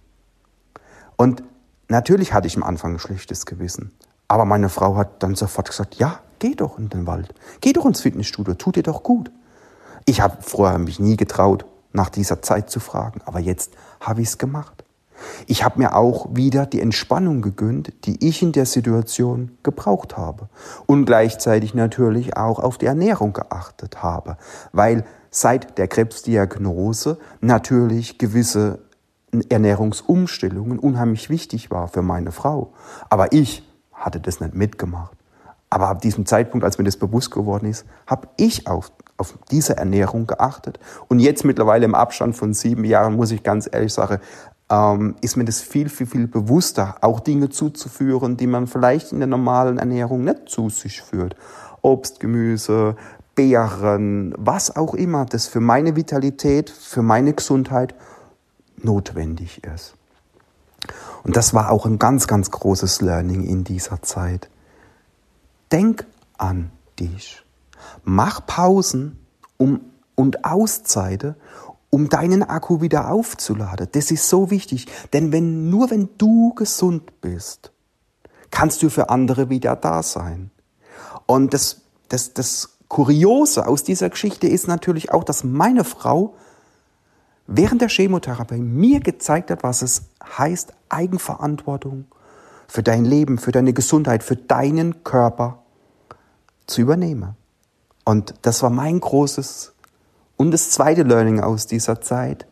Und 1.16 1.42
natürlich 1.88 2.32
hatte 2.32 2.46
ich 2.46 2.56
am 2.56 2.62
Anfang 2.62 2.92
ein 2.92 2.98
schlechtes 3.00 3.44
Gewissen. 3.44 3.90
Aber 4.30 4.44
meine 4.44 4.68
Frau 4.68 4.94
hat 4.94 5.24
dann 5.24 5.34
sofort 5.34 5.70
gesagt, 5.70 5.96
ja, 5.96 6.20
geh 6.38 6.54
doch 6.54 6.78
in 6.78 6.88
den 6.88 7.04
Wald. 7.08 7.34
Geh 7.60 7.72
doch 7.72 7.84
ins 7.84 8.00
Fitnessstudio, 8.00 8.54
tut 8.54 8.76
dir 8.76 8.84
doch 8.84 9.02
gut. 9.02 9.32
Ich 10.04 10.20
habe 10.20 10.36
vorher 10.40 10.78
mich 10.78 11.00
nie 11.00 11.16
getraut, 11.16 11.64
nach 11.92 12.10
dieser 12.10 12.40
Zeit 12.40 12.70
zu 12.70 12.78
fragen, 12.78 13.22
aber 13.24 13.40
jetzt 13.40 13.72
habe 13.98 14.22
ich 14.22 14.28
es 14.28 14.38
gemacht. 14.38 14.84
Ich 15.48 15.64
habe 15.64 15.80
mir 15.80 15.96
auch 15.96 16.28
wieder 16.30 16.64
die 16.64 16.80
Entspannung 16.80 17.42
gegönnt, 17.42 17.92
die 18.04 18.24
ich 18.24 18.40
in 18.40 18.52
der 18.52 18.66
Situation 18.66 19.58
gebraucht 19.64 20.16
habe. 20.16 20.48
Und 20.86 21.06
gleichzeitig 21.06 21.74
natürlich 21.74 22.36
auch 22.36 22.60
auf 22.60 22.78
die 22.78 22.86
Ernährung 22.86 23.32
geachtet 23.32 24.00
habe, 24.00 24.36
weil 24.70 25.04
seit 25.32 25.76
der 25.76 25.88
Krebsdiagnose 25.88 27.18
natürlich 27.40 28.16
gewisse 28.16 28.78
Ernährungsumstellungen 29.48 30.78
unheimlich 30.78 31.30
wichtig 31.30 31.72
war 31.72 31.88
für 31.88 32.02
meine 32.02 32.30
Frau. 32.30 32.72
Aber 33.08 33.32
ich 33.32 33.64
hatte 34.00 34.18
das 34.18 34.40
nicht 34.40 34.54
mitgemacht. 34.54 35.16
Aber 35.68 35.88
ab 35.88 36.00
diesem 36.00 36.26
Zeitpunkt, 36.26 36.64
als 36.64 36.78
mir 36.78 36.84
das 36.84 36.96
bewusst 36.96 37.30
geworden 37.30 37.66
ist, 37.66 37.86
habe 38.06 38.26
ich 38.36 38.66
auf, 38.66 38.90
auf 39.16 39.38
diese 39.52 39.76
Ernährung 39.76 40.26
geachtet. 40.26 40.80
Und 41.06 41.20
jetzt 41.20 41.44
mittlerweile 41.44 41.84
im 41.84 41.94
Abstand 41.94 42.36
von 42.36 42.52
sieben 42.54 42.84
Jahren, 42.84 43.14
muss 43.14 43.30
ich 43.30 43.44
ganz 43.44 43.68
ehrlich 43.70 43.92
sagen, 43.92 44.18
ähm, 44.68 45.14
ist 45.20 45.36
mir 45.36 45.44
das 45.44 45.60
viel, 45.60 45.88
viel, 45.88 46.06
viel 46.06 46.26
bewusster, 46.26 46.96
auch 47.02 47.20
Dinge 47.20 47.50
zuzuführen, 47.50 48.36
die 48.36 48.48
man 48.48 48.66
vielleicht 48.66 49.12
in 49.12 49.20
der 49.20 49.28
normalen 49.28 49.78
Ernährung 49.78 50.24
nicht 50.24 50.48
zu 50.48 50.70
sich 50.70 51.02
führt. 51.02 51.36
Obst, 51.82 52.18
Gemüse, 52.18 52.96
Beeren, 53.36 54.34
was 54.36 54.74
auch 54.74 54.94
immer, 54.94 55.24
das 55.24 55.46
für 55.46 55.60
meine 55.60 55.94
Vitalität, 55.94 56.68
für 56.68 57.02
meine 57.02 57.32
Gesundheit 57.32 57.94
notwendig 58.76 59.62
ist. 59.64 59.94
Und 61.22 61.36
das 61.36 61.54
war 61.54 61.70
auch 61.70 61.86
ein 61.86 61.98
ganz, 61.98 62.26
ganz 62.26 62.50
großes 62.50 63.00
Learning 63.00 63.44
in 63.44 63.64
dieser 63.64 64.02
Zeit. 64.02 64.48
Denk 65.72 66.06
an 66.38 66.70
dich. 66.98 67.42
Mach 68.04 68.46
Pausen 68.46 69.18
um, 69.56 69.80
und 70.14 70.44
Auszeiten, 70.44 71.36
um 71.90 72.08
deinen 72.08 72.42
Akku 72.42 72.80
wieder 72.80 73.10
aufzuladen. 73.10 73.88
Das 73.92 74.10
ist 74.10 74.28
so 74.28 74.50
wichtig. 74.50 74.86
Denn 75.12 75.32
wenn, 75.32 75.70
nur 75.70 75.90
wenn 75.90 76.08
du 76.18 76.54
gesund 76.54 77.20
bist, 77.20 77.72
kannst 78.50 78.82
du 78.82 78.90
für 78.90 79.10
andere 79.10 79.50
wieder 79.50 79.76
da 79.76 80.02
sein. 80.02 80.50
Und 81.26 81.54
das, 81.54 81.82
das, 82.08 82.32
das 82.32 82.78
Kuriose 82.88 83.66
aus 83.66 83.84
dieser 83.84 84.10
Geschichte 84.10 84.48
ist 84.48 84.66
natürlich 84.66 85.12
auch, 85.12 85.24
dass 85.24 85.44
meine 85.44 85.84
Frau 85.84 86.34
während 87.46 87.80
der 87.80 87.88
Chemotherapie 87.88 88.58
mir 88.58 89.00
gezeigt 89.00 89.50
hat, 89.50 89.62
was 89.62 89.82
es 89.82 90.02
heißt, 90.38 90.72
Eigenverantwortung 90.90 92.06
für 92.68 92.82
dein 92.82 93.04
Leben, 93.04 93.38
für 93.38 93.52
deine 93.52 93.72
Gesundheit, 93.72 94.22
für 94.22 94.36
deinen 94.36 95.02
Körper 95.04 95.62
zu 96.66 96.80
übernehmen. 96.80 97.36
Und 98.04 98.34
das 98.42 98.62
war 98.62 98.70
mein 98.70 99.00
großes 99.00 99.72
und 100.36 100.52
das 100.52 100.70
zweite 100.70 101.02
Learning 101.02 101.40
aus 101.40 101.66
dieser 101.66 102.00
Zeit. 102.00 102.46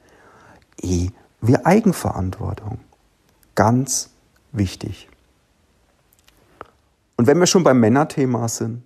Eh, 0.83 1.09
wir 1.41 1.67
Eigenverantwortung. 1.67 2.81
Ganz 3.55 4.11
wichtig. 4.53 5.09
Und 7.17 7.27
wenn 7.27 7.39
wir 7.39 7.47
schon 7.47 7.65
beim 7.65 7.81
Männerthema 7.81 8.49
sind, 8.49 8.83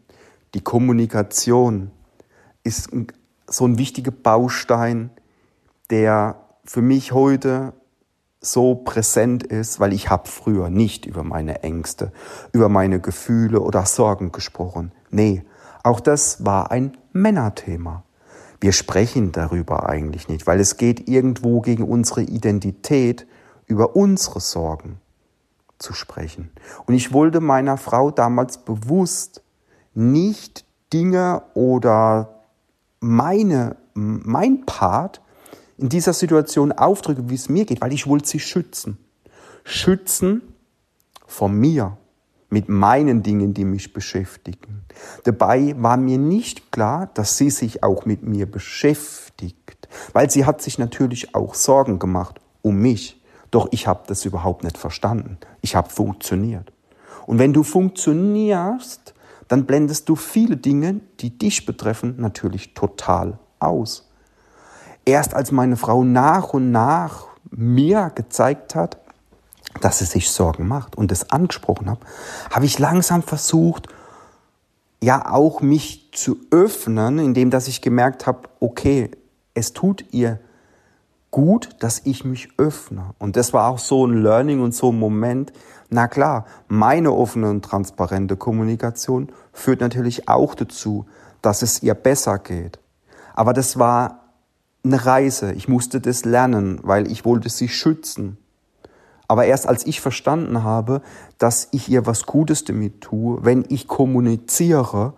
die 0.54 0.60
Kommunikation 0.60 1.90
ist 2.62 2.90
so 3.46 3.66
ein 3.66 3.78
wichtiger 3.78 4.10
Baustein, 4.10 5.10
der 5.90 6.36
für 6.64 6.82
mich 6.82 7.12
heute 7.12 7.72
so 8.42 8.74
präsent 8.74 9.44
ist, 9.44 9.78
weil 9.80 9.92
ich 9.92 10.10
habe 10.10 10.28
früher 10.28 10.68
nicht 10.68 11.06
über 11.06 11.22
meine 11.22 11.62
Ängste, 11.62 12.12
über 12.52 12.68
meine 12.68 13.00
Gefühle 13.00 13.60
oder 13.60 13.86
Sorgen 13.86 14.32
gesprochen. 14.32 14.92
Nee, 15.10 15.44
auch 15.84 16.00
das 16.00 16.44
war 16.44 16.70
ein 16.72 16.96
Männerthema. 17.12 18.02
Wir 18.60 18.72
sprechen 18.72 19.32
darüber 19.32 19.88
eigentlich 19.88 20.28
nicht, 20.28 20.46
weil 20.46 20.60
es 20.60 20.76
geht 20.76 21.08
irgendwo 21.08 21.60
gegen 21.60 21.84
unsere 21.84 22.22
Identität, 22.22 23.26
über 23.66 23.96
unsere 23.96 24.40
Sorgen 24.40 25.00
zu 25.78 25.94
sprechen. 25.94 26.50
Und 26.86 26.94
ich 26.94 27.12
wollte 27.12 27.40
meiner 27.40 27.76
Frau 27.76 28.10
damals 28.10 28.58
bewusst 28.58 29.42
nicht 29.94 30.64
Dinge 30.92 31.42
oder 31.54 32.42
meine, 33.00 33.76
mein 33.94 34.66
Part 34.66 35.21
in 35.82 35.88
dieser 35.88 36.12
Situation 36.12 36.72
aufdrücke, 36.72 37.28
wie 37.28 37.34
es 37.34 37.48
mir 37.48 37.64
geht, 37.64 37.80
weil 37.80 37.92
ich 37.92 38.06
wollte 38.06 38.28
sie 38.28 38.40
schützen. 38.40 38.98
Schützen 39.64 40.42
vor 41.26 41.48
mir, 41.48 41.98
mit 42.52 42.68
meinen 42.68 43.22
Dingen, 43.22 43.54
die 43.54 43.64
mich 43.64 43.94
beschäftigen. 43.94 44.84
Dabei 45.24 45.74
war 45.78 45.96
mir 45.96 46.18
nicht 46.18 46.70
klar, 46.70 47.10
dass 47.14 47.38
sie 47.38 47.48
sich 47.48 47.82
auch 47.82 48.04
mit 48.04 48.22
mir 48.22 48.44
beschäftigt, 48.44 49.88
weil 50.12 50.30
sie 50.30 50.44
hat 50.44 50.60
sich 50.60 50.78
natürlich 50.78 51.34
auch 51.34 51.54
Sorgen 51.54 51.98
gemacht 51.98 52.40
um 52.60 52.76
mich. 52.76 53.20
Doch 53.50 53.68
ich 53.70 53.86
habe 53.86 54.02
das 54.06 54.24
überhaupt 54.26 54.64
nicht 54.64 54.76
verstanden. 54.76 55.38
Ich 55.62 55.74
habe 55.74 55.88
funktioniert. 55.88 56.72
Und 57.26 57.38
wenn 57.38 57.54
du 57.54 57.62
funktionierst, 57.62 59.14
dann 59.48 59.64
blendest 59.64 60.08
du 60.08 60.14
viele 60.14 60.58
Dinge, 60.58 61.00
die 61.20 61.36
dich 61.36 61.64
betreffen, 61.66 62.16
natürlich 62.18 62.74
total 62.74 63.38
aus. 63.58 64.11
Erst 65.04 65.34
als 65.34 65.52
meine 65.52 65.76
Frau 65.76 66.04
nach 66.04 66.54
und 66.54 66.70
nach 66.70 67.26
mir 67.50 68.10
gezeigt 68.14 68.74
hat, 68.74 68.98
dass 69.80 69.98
sie 69.98 70.04
sich 70.04 70.30
Sorgen 70.30 70.68
macht 70.68 70.96
und 70.96 71.10
es 71.10 71.30
angesprochen 71.30 71.88
habe, 71.90 72.00
habe 72.50 72.66
ich 72.66 72.78
langsam 72.78 73.22
versucht, 73.22 73.88
ja 75.02 75.30
auch 75.30 75.60
mich 75.60 76.10
zu 76.12 76.36
öffnen, 76.50 77.18
indem 77.18 77.50
dass 77.50 77.68
ich 77.68 77.82
gemerkt 77.82 78.26
habe, 78.26 78.48
okay, 78.60 79.10
es 79.54 79.72
tut 79.72 80.04
ihr 80.12 80.38
gut, 81.30 81.70
dass 81.80 82.02
ich 82.04 82.24
mich 82.24 82.50
öffne. 82.58 83.06
Und 83.18 83.36
das 83.36 83.52
war 83.52 83.68
auch 83.68 83.78
so 83.78 84.06
ein 84.06 84.22
Learning 84.22 84.60
und 84.60 84.74
so 84.74 84.92
ein 84.92 84.98
Moment. 84.98 85.52
Na 85.88 86.06
klar, 86.06 86.46
meine 86.68 87.12
offene 87.12 87.50
und 87.50 87.64
transparente 87.64 88.36
Kommunikation 88.36 89.32
führt 89.52 89.80
natürlich 89.80 90.28
auch 90.28 90.54
dazu, 90.54 91.06
dass 91.40 91.62
es 91.62 91.82
ihr 91.82 91.94
besser 91.94 92.38
geht. 92.38 92.78
Aber 93.34 93.52
das 93.52 93.78
war 93.78 94.21
eine 94.84 95.04
Reise. 95.04 95.52
Ich 95.52 95.68
musste 95.68 96.00
das 96.00 96.24
lernen, 96.24 96.80
weil 96.82 97.10
ich 97.10 97.24
wollte 97.24 97.48
sie 97.48 97.68
schützen. 97.68 98.38
Aber 99.28 99.46
erst 99.46 99.66
als 99.66 99.86
ich 99.86 100.00
verstanden 100.00 100.62
habe, 100.62 101.02
dass 101.38 101.68
ich 101.70 101.88
ihr 101.88 102.06
was 102.06 102.26
Gutes 102.26 102.64
damit 102.64 103.00
tue, 103.00 103.44
wenn 103.44 103.64
ich 103.68 103.88
kommuniziere, 103.88 105.14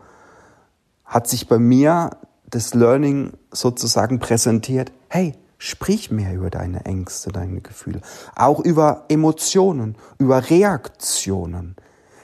hat 1.04 1.26
sich 1.26 1.49
bei 1.49 1.59
mir 1.59 2.11
das 2.49 2.75
Learning 2.75 3.33
sozusagen 3.50 4.21
präsentiert. 4.21 4.92
Hey, 5.09 5.35
Sprich 5.59 6.11
mehr 6.11 6.35
über 6.35 6.50
deine 6.50 6.85
Ängste, 6.85 7.33
deine 7.33 7.62
Gefühle, 7.62 8.02
auch 8.37 8.61
über 8.61 9.06
Emotionen, 9.09 9.97
über 10.18 10.50
Reaktionen. 10.50 11.76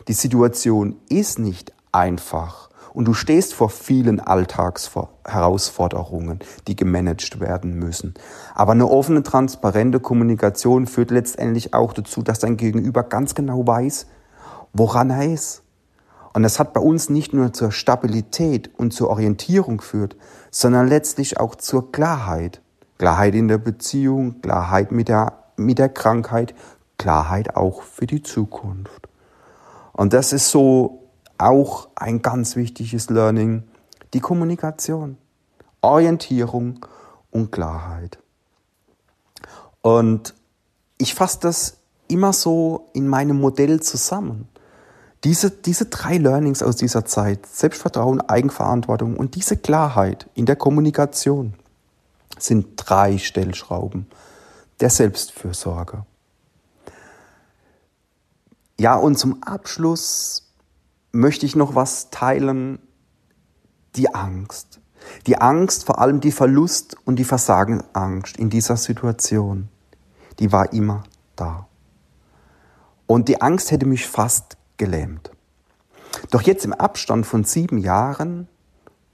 Die 0.09 0.13
Situation 0.13 0.97
ist 1.09 1.39
nicht 1.39 1.73
einfach 1.93 2.70
und 2.93 3.07
du 3.07 3.15
stehst 3.15 3.55
vor 3.55 3.71
vielen 3.71 4.21
Alltagsherausforderungen, 4.21 6.41
die 6.67 6.77
gemanagt 6.77 7.41
werden 7.41 7.79
müssen. 7.79 8.13
Aber 8.55 8.73
eine 8.73 8.89
offene, 8.89 9.23
transparente 9.23 10.01
Kommunikation 10.01 10.87
führt 10.87 11.11
letztendlich 11.11 11.73
auch 11.75 11.93
dazu, 11.93 12.23
dass 12.23 12.39
dein 12.39 12.57
Gegenüber 12.57 13.03
ganz 13.03 13.35
genau 13.35 13.67
weiß, 13.67 14.07
woran 14.73 15.11
er 15.11 15.33
ist. 15.33 15.63
Und 16.33 16.45
das 16.45 16.61
hat 16.61 16.73
bei 16.73 16.81
uns 16.81 17.11
nicht 17.11 17.33
nur 17.33 17.53
zur 17.53 17.73
Stabilität 17.73 18.71
und 18.77 18.93
zur 18.93 19.11
Orientierung 19.11 19.79
geführt, 19.79 20.17
sondern 20.51 20.89
letztlich 20.89 21.41
auch 21.41 21.57
zur 21.57 21.91
Klarheit. 21.93 22.63
Klarheit 22.99 23.35
in 23.35 23.49
der 23.49 23.59
Beziehung, 23.59 24.41
Klarheit 24.43 24.93
mit 24.93 25.09
der, 25.09 25.33
mit 25.57 25.79
der 25.79 25.89
Krankheit, 25.89 26.55
Klarheit 26.99 27.57
auch 27.57 27.83
für 27.83 28.07
die 28.07 28.23
Zukunft. 28.23 29.09
Und 29.93 30.13
das 30.13 30.33
ist 30.33 30.51
so 30.51 31.10
auch 31.41 31.89
ein 31.95 32.23
ganz 32.23 32.57
wichtiges 32.57 33.11
Learning, 33.11 33.65
die 34.13 34.21
Kommunikation, 34.21 35.17
Orientierung 35.81 36.85
und 37.31 37.51
Klarheit. 37.53 38.19
Und 39.83 40.35
ich 40.99 41.15
fasse 41.15 41.39
das 41.41 41.77
immer 42.09 42.33
so 42.33 42.91
in 42.93 43.09
meinem 43.09 43.41
Modell 43.41 43.81
zusammen. 43.81 44.49
Diese, 45.25 45.51
diese 45.51 45.87
drei 45.87 46.17
Learnings 46.19 46.63
aus 46.63 46.77
dieser 46.77 47.05
Zeit, 47.05 47.47
Selbstvertrauen, 47.47 48.21
Eigenverantwortung 48.21 49.17
und 49.17 49.35
diese 49.35 49.57
Klarheit 49.57 50.29
in 50.35 50.47
der 50.47 50.57
Kommunikation, 50.57 51.55
sind 52.39 52.69
drei 52.77 53.19
Stellschrauben 53.19 54.07
der 54.81 54.91
Selbstfürsorge. 54.91 56.05
Ja, 58.79 58.97
und 58.97 59.19
zum 59.19 59.43
Abschluss 59.43 60.50
möchte 61.13 61.47
ich 61.47 61.57
noch 61.57 61.75
was 61.75 62.11
teilen, 62.11 62.79
die 63.97 64.15
Angst. 64.15 64.81
Die 65.27 65.39
Angst, 65.39 65.85
vor 65.87 65.99
allem 65.99 66.21
die 66.21 66.33
Verlust 66.33 66.97
und 67.05 67.17
die 67.17 67.25
Versagensangst 67.25 68.37
in 68.37 68.51
dieser 68.51 68.77
Situation, 68.77 69.69
die 70.39 70.53
war 70.53 70.73
immer 70.73 71.05
da. 71.37 71.67
Und 73.07 73.29
die 73.29 73.41
Angst 73.41 73.71
hätte 73.71 73.87
mich 73.87 74.07
fast 74.07 74.57
gelähmt. 74.77 75.31
Doch 76.31 76.43
jetzt 76.43 76.65
im 76.65 76.73
Abstand 76.73 77.27
von 77.27 77.45
sieben 77.45 77.79
Jahren 77.79 78.49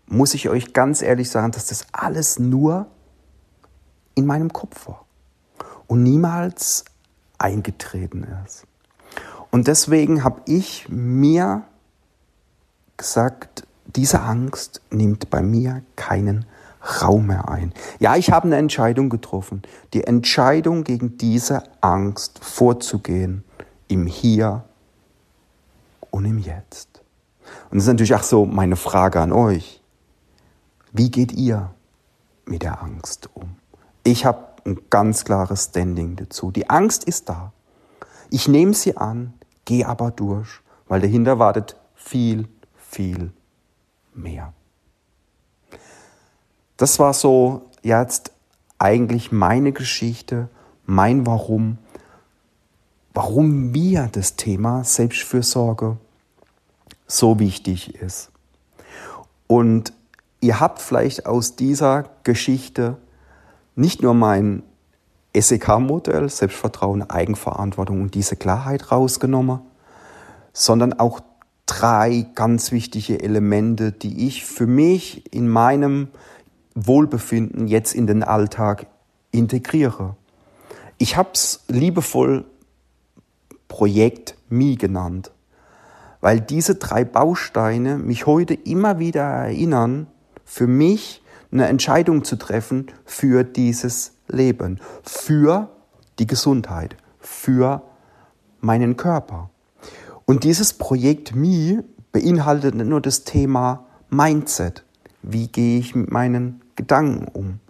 muss 0.07 0.35
ich 0.35 0.49
euch 0.49 0.73
ganz 0.73 1.03
ehrlich 1.03 1.31
sagen, 1.31 1.53
dass 1.53 1.67
das 1.67 1.87
alles 1.93 2.39
nur 2.39 2.87
in 4.15 4.27
meinem 4.27 4.53
Kopf 4.53 4.87
war 4.87 5.07
und 5.87 6.03
niemals 6.03 6.85
eingetreten 7.39 8.27
ist. 8.45 8.67
Und 9.51 9.69
deswegen 9.69 10.25
habe 10.25 10.43
ich 10.47 10.89
mir 10.89 11.65
gesagt, 12.97 13.67
diese 13.85 14.21
Angst 14.21 14.81
nimmt 14.91 15.31
bei 15.31 15.43
mir 15.43 15.83
keinen 15.97 16.47
Raum 17.03 17.27
mehr 17.27 17.49
ein. 17.49 17.73
Ja, 17.99 18.17
ich 18.17 18.31
habe 18.31 18.47
eine 18.47 18.57
Entscheidung 18.57 19.09
getroffen. 19.09 19.63
Die 19.93 20.05
Entscheidung 20.05 20.85
gegen 20.85 21.19
diese 21.19 21.63
Angst 21.81 22.39
vorzugehen 22.43 23.45
im 23.89 24.07
Hier 24.07 24.65
und 26.11 26.25
im 26.25 26.39
Jetzt. 26.39 27.03
Und 27.71 27.79
das 27.79 27.85
ist 27.85 27.89
natürlich 27.89 28.15
auch 28.15 28.23
so 28.23 28.45
meine 28.45 28.77
Frage 28.77 29.21
an 29.21 29.33
euch. 29.33 29.83
Wie 30.93 31.11
geht 31.11 31.33
ihr 31.33 31.71
mit 32.45 32.63
der 32.63 32.83
Angst 32.83 33.29
um? 33.35 33.57
Ich 34.05 34.25
habe 34.25 34.47
ein 34.65 34.79
ganz 34.91 35.25
klares 35.25 35.65
Standing 35.65 36.17
dazu. 36.17 36.51
Die 36.51 36.71
Angst 36.71 37.05
ist 37.05 37.29
da. 37.29 37.53
Ich 38.31 38.49
nehme 38.49 38.75
sie 38.75 38.97
an, 38.97 39.35
gehe 39.65 39.87
aber 39.87 40.11
durch, 40.11 40.49
weil 40.89 41.01
dahinter 41.01 41.39
wartet 41.39 41.77
viel, 41.95 42.49
viel 42.89 43.33
mehr. 44.15 44.53
Das 46.77 46.99
war 46.99 47.15
so 47.15 47.71
jetzt 47.83 48.33
eigentlich 48.79 49.33
meine 49.33 49.73
Geschichte, 49.73 50.49
mein 50.85 51.27
Warum, 51.27 51.79
warum 53.15 53.71
mir 53.71 54.09
das 54.13 54.37
Thema 54.37 54.85
Selbstfürsorge 54.85 55.97
so 57.07 57.39
wichtig 57.39 57.95
ist. 57.95 58.31
Und 59.47 59.93
ihr 60.41 60.61
habt 60.61 60.81
vielleicht 60.81 61.27
aus 61.27 61.57
dieser 61.57 62.05
Geschichte 62.25 62.97
nicht 63.75 64.03
nur 64.03 64.15
mein 64.15 64.63
SEK-Modell, 65.35 66.29
Selbstvertrauen, 66.29 67.09
Eigenverantwortung 67.09 68.03
und 68.03 68.15
diese 68.15 68.37
Klarheit 68.37 68.91
rausgenommen, 68.91 69.61
sondern 70.53 70.95
auch 70.95 71.21
drei 71.67 72.27
ganz 72.35 72.73
wichtige 72.73 73.21
Elemente, 73.21 73.93
die 73.93 74.27
ich 74.27 74.45
für 74.45 74.67
mich 74.67 75.33
in 75.35 75.49
meinem 75.49 76.09
Wohlbefinden 76.75 77.67
jetzt 77.67 77.95
in 77.95 78.07
den 78.07 78.23
Alltag 78.23 78.87
integriere. 79.33 80.17
Ich 80.99 81.17
habe 81.17 81.31
es 81.35 81.65
liebevoll 81.69 82.45
Projekt 83.69 84.37
Mi 84.49 84.77
genannt, 84.77 85.33
weil 86.21 86.41
diese 86.41 86.77
drei 86.77 87.05
Bausteine 87.05 87.99
mich 87.99 88.27
heute 88.27 88.55
immer 88.55 88.99
wieder 88.99 89.23
erinnern, 89.23 90.07
für 90.45 90.67
mich 90.67 91.23
eine 91.51 91.67
Entscheidung 91.67 92.25
zu 92.25 92.37
treffen 92.37 92.87
für 93.05 93.45
dieses 93.45 94.13
Leben, 94.29 94.81
für 95.03 95.69
die 96.19 96.27
Gesundheit, 96.27 96.97
für 97.19 97.83
meinen 98.61 98.97
Körper. 98.97 99.51
Und 100.29 100.43
dieses 100.43 100.73
Projekt 100.73 101.37
Me 101.37 101.85
beinhaltet 102.11 102.75
nicht 102.75 102.89
nur 102.89 103.01
das 103.01 103.23
Thema 103.23 103.87
Mindset. 104.11 104.85
wie 105.23 105.47
gehe 105.47 105.79
ich 105.79 105.95
mit 105.95 106.11
meinen 106.11 106.63
Gedanken 106.75 107.29
um? 107.33 107.61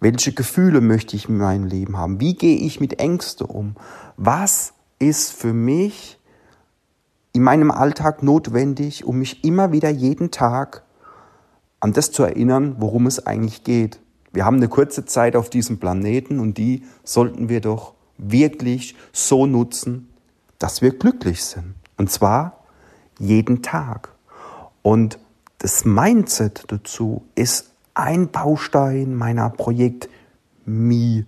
Welche 0.00 0.32
Gefühle 0.32 0.80
möchte 0.80 1.14
ich 1.14 1.28
in 1.28 1.38
meinem 1.38 1.66
Leben 1.66 1.96
haben? 1.96 2.18
Wie 2.18 2.34
gehe 2.34 2.56
ich 2.56 2.80
mit 2.80 2.98
Ängsten 2.98 3.46
um? 3.46 3.76
Was 4.16 4.72
ist 4.98 5.30
für 5.32 5.52
mich 5.52 6.18
in 7.32 7.42
meinem 7.42 7.70
Alltag 7.70 8.24
notwendig, 8.24 9.04
um 9.04 9.20
mich 9.20 9.44
immer 9.44 9.70
wieder 9.70 9.88
jeden 9.88 10.32
Tag 10.32 10.82
an 11.78 11.92
das 11.92 12.10
zu 12.10 12.24
erinnern, 12.24 12.76
worum 12.78 13.06
es 13.06 13.24
eigentlich 13.24 13.62
geht? 13.62 14.00
Wir 14.32 14.44
haben 14.44 14.56
eine 14.56 14.68
kurze 14.68 15.04
Zeit 15.04 15.36
auf 15.36 15.48
diesem 15.48 15.78
Planeten 15.78 16.40
und 16.40 16.58
die 16.58 16.82
sollten 17.04 17.48
wir 17.48 17.60
doch 17.60 17.94
wirklich 18.18 18.96
so 19.12 19.46
nutzen, 19.46 20.08
dass 20.58 20.82
wir 20.82 20.90
glücklich 20.90 21.44
sind. 21.44 21.79
Und 22.00 22.10
zwar 22.10 22.64
jeden 23.18 23.60
Tag. 23.60 24.14
Und 24.80 25.18
das 25.58 25.84
Mindset 25.84 26.64
dazu 26.68 27.26
ist 27.34 27.72
ein 27.92 28.30
Baustein 28.30 29.14
meiner 29.14 29.50
Projekt 29.50 30.08
Mi. 30.64 31.26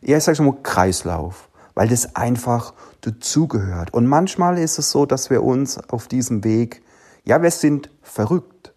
Ja, 0.00 0.16
ich 0.16 0.24
sage 0.24 0.36
schon 0.36 0.46
mal 0.46 0.56
Kreislauf, 0.62 1.50
weil 1.74 1.88
das 1.88 2.16
einfach 2.16 2.72
dazugehört. 3.02 3.92
Und 3.92 4.06
manchmal 4.06 4.56
ist 4.56 4.78
es 4.78 4.90
so, 4.90 5.04
dass 5.04 5.28
wir 5.28 5.42
uns 5.42 5.76
auf 5.90 6.08
diesem 6.08 6.42
Weg, 6.42 6.80
ja, 7.26 7.42
wir 7.42 7.50
sind 7.50 7.90
verrückt. 8.00 8.72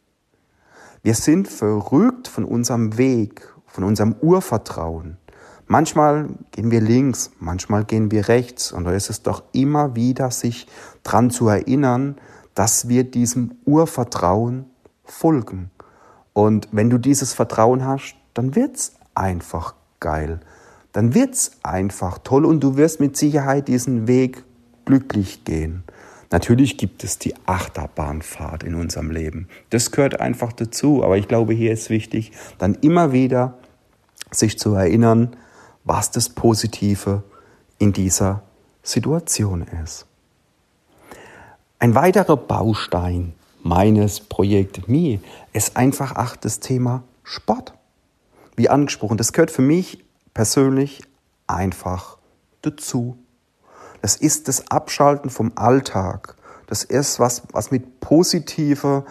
Wir 1.01 1.15
sind 1.15 1.47
verrückt 1.47 2.27
von 2.27 2.43
unserem 2.43 2.97
Weg, 2.97 3.47
von 3.67 3.85
unserem 3.85 4.17
Urvertrauen. 4.19 5.15
Manchmal 5.67 6.29
gehen 6.51 6.71
wir 6.71 6.81
links, 6.81 7.31
manchmal 7.39 7.83
gehen 7.83 8.09
wir 8.11 8.29
rechts. 8.29 8.71
Und 8.71 8.85
da 8.85 8.91
ist 8.91 9.09
es 9.09 9.21
doch 9.21 9.43
immer 9.51 9.95
wieder, 9.95 10.31
sich 10.31 10.67
dran 11.03 11.29
zu 11.29 11.49
erinnern, 11.49 12.15
dass 12.55 12.87
wir 12.87 13.03
diesem 13.03 13.51
Urvertrauen 13.65 14.65
folgen. 15.03 15.71
Und 16.33 16.69
wenn 16.71 16.89
du 16.89 16.97
dieses 16.97 17.33
Vertrauen 17.33 17.85
hast, 17.85 18.15
dann 18.33 18.55
wird's 18.55 18.93
einfach 19.13 19.75
geil. 19.99 20.39
Dann 20.93 21.13
wird's 21.13 21.51
einfach 21.63 22.19
toll 22.19 22.45
und 22.45 22.61
du 22.61 22.77
wirst 22.77 22.99
mit 22.99 23.17
Sicherheit 23.17 23.67
diesen 23.67 24.07
Weg 24.07 24.43
glücklich 24.85 25.43
gehen. 25.43 25.83
Natürlich 26.31 26.77
gibt 26.77 27.03
es 27.03 27.19
die 27.19 27.35
Achterbahnfahrt 27.45 28.63
in 28.63 28.75
unserem 28.75 29.11
Leben. 29.11 29.47
Das 29.69 29.91
gehört 29.91 30.19
einfach 30.19 30.51
dazu. 30.53 31.03
Aber 31.03 31.17
ich 31.17 31.27
glaube, 31.27 31.53
hier 31.53 31.71
ist 31.71 31.89
wichtig, 31.89 32.31
dann 32.57 32.75
immer 32.75 33.11
wieder 33.11 33.57
sich 34.31 34.59
zu 34.59 34.73
erinnern, 34.73 35.35
was 35.87 36.11
das 36.11 36.29
Positive 36.29 37.23
in 37.79 37.93
dieser 37.93 38.43
Situation 38.83 39.61
ist. 39.83 40.05
Ein 41.79 41.95
weiterer 41.95 42.35
Baustein 42.35 43.33
meines 43.63 44.19
Projekt 44.19 44.89
Me 44.89 45.19
ist 45.53 45.77
einfach 45.77 46.15
auch 46.15 46.35
das 46.35 46.59
Thema 46.59 47.03
Sport. 47.23 47.73
Wie 48.55 48.69
angesprochen, 48.69 49.17
das 49.17 49.31
gehört 49.31 49.51
für 49.51 49.61
mich 49.61 50.03
persönlich 50.33 51.03
einfach 51.45 52.17
dazu. 52.61 53.17
Das 54.01 54.17
ist 54.17 54.47
das 54.47 54.69
Abschalten 54.69 55.29
vom 55.29 55.53
Alltag. 55.55 56.35
Das 56.67 56.83
ist 56.83 57.19
was, 57.19 57.43
was 57.53 57.71
mit 57.71 58.01
positiver, 58.01 59.05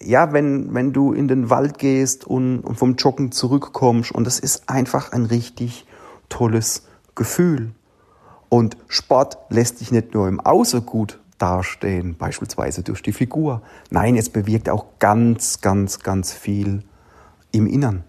ja, 0.00 0.32
wenn, 0.32 0.72
wenn 0.72 0.92
du 0.92 1.12
in 1.12 1.28
den 1.28 1.50
Wald 1.50 1.78
gehst 1.78 2.26
und, 2.26 2.60
und 2.60 2.76
vom 2.76 2.96
Joggen 2.96 3.30
zurückkommst 3.30 4.12
und 4.12 4.24
das 4.24 4.38
ist 4.38 4.70
einfach 4.70 5.12
ein 5.12 5.26
richtig 5.26 5.86
tolles 6.34 6.82
Gefühl. 7.14 7.72
Und 8.48 8.76
Sport 8.88 9.38
lässt 9.50 9.80
dich 9.80 9.92
nicht 9.92 10.14
nur 10.14 10.26
im 10.26 10.40
Außen 10.40 10.84
gut 10.84 11.20
dastehen, 11.38 12.16
beispielsweise 12.16 12.82
durch 12.82 13.02
die 13.02 13.12
Figur. 13.12 13.62
Nein, 13.90 14.16
es 14.16 14.30
bewirkt 14.30 14.68
auch 14.68 14.86
ganz, 14.98 15.60
ganz, 15.60 16.00
ganz 16.00 16.32
viel 16.32 16.82
im 17.52 17.66
Innern. 17.66 18.02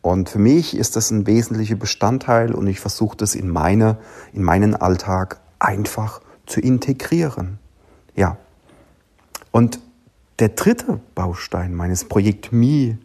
Und 0.00 0.30
für 0.30 0.38
mich 0.38 0.76
ist 0.76 0.96
das 0.96 1.10
ein 1.10 1.26
wesentlicher 1.26 1.76
Bestandteil 1.76 2.54
und 2.54 2.66
ich 2.66 2.80
versuche 2.80 3.16
das 3.16 3.34
in, 3.34 3.48
meine, 3.48 3.98
in 4.32 4.42
meinen 4.42 4.74
Alltag 4.74 5.40
einfach 5.58 6.20
zu 6.46 6.60
integrieren. 6.60 7.58
Ja. 8.14 8.36
Und 9.50 9.80
der 10.38 10.50
dritte 10.50 11.00
Baustein 11.14 11.74
meines 11.74 12.04
Projekt 12.04 12.52
Mi, 12.52 12.98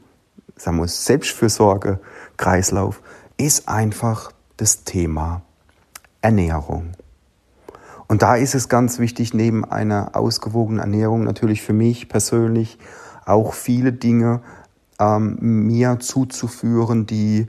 sagen 0.56 0.78
wir 0.78 0.88
Selbstfürsorge, 0.88 2.00
Kreislauf, 2.38 3.02
ist 3.40 3.68
einfach 3.68 4.32
das 4.58 4.84
Thema 4.84 5.42
Ernährung. 6.22 6.92
Und 8.08 8.22
da 8.22 8.36
ist 8.36 8.56
es 8.56 8.70
ganz 8.70 9.00
wichtig, 9.00 9.34
neben 9.34 9.64
einer 9.64 10.16
ausgewogenen 10.16 10.80
Ernährung 10.80 11.24
natürlich 11.24 11.62
für 11.62 11.74
mich 11.74 12.10
persönlich 12.10 12.78
auch 13.26 13.54
viele 13.54 13.94
Dinge 13.94 14.42
ähm, 15.00 15.38
mir 15.40 16.00
zuzuführen, 16.00 17.06
die 17.06 17.48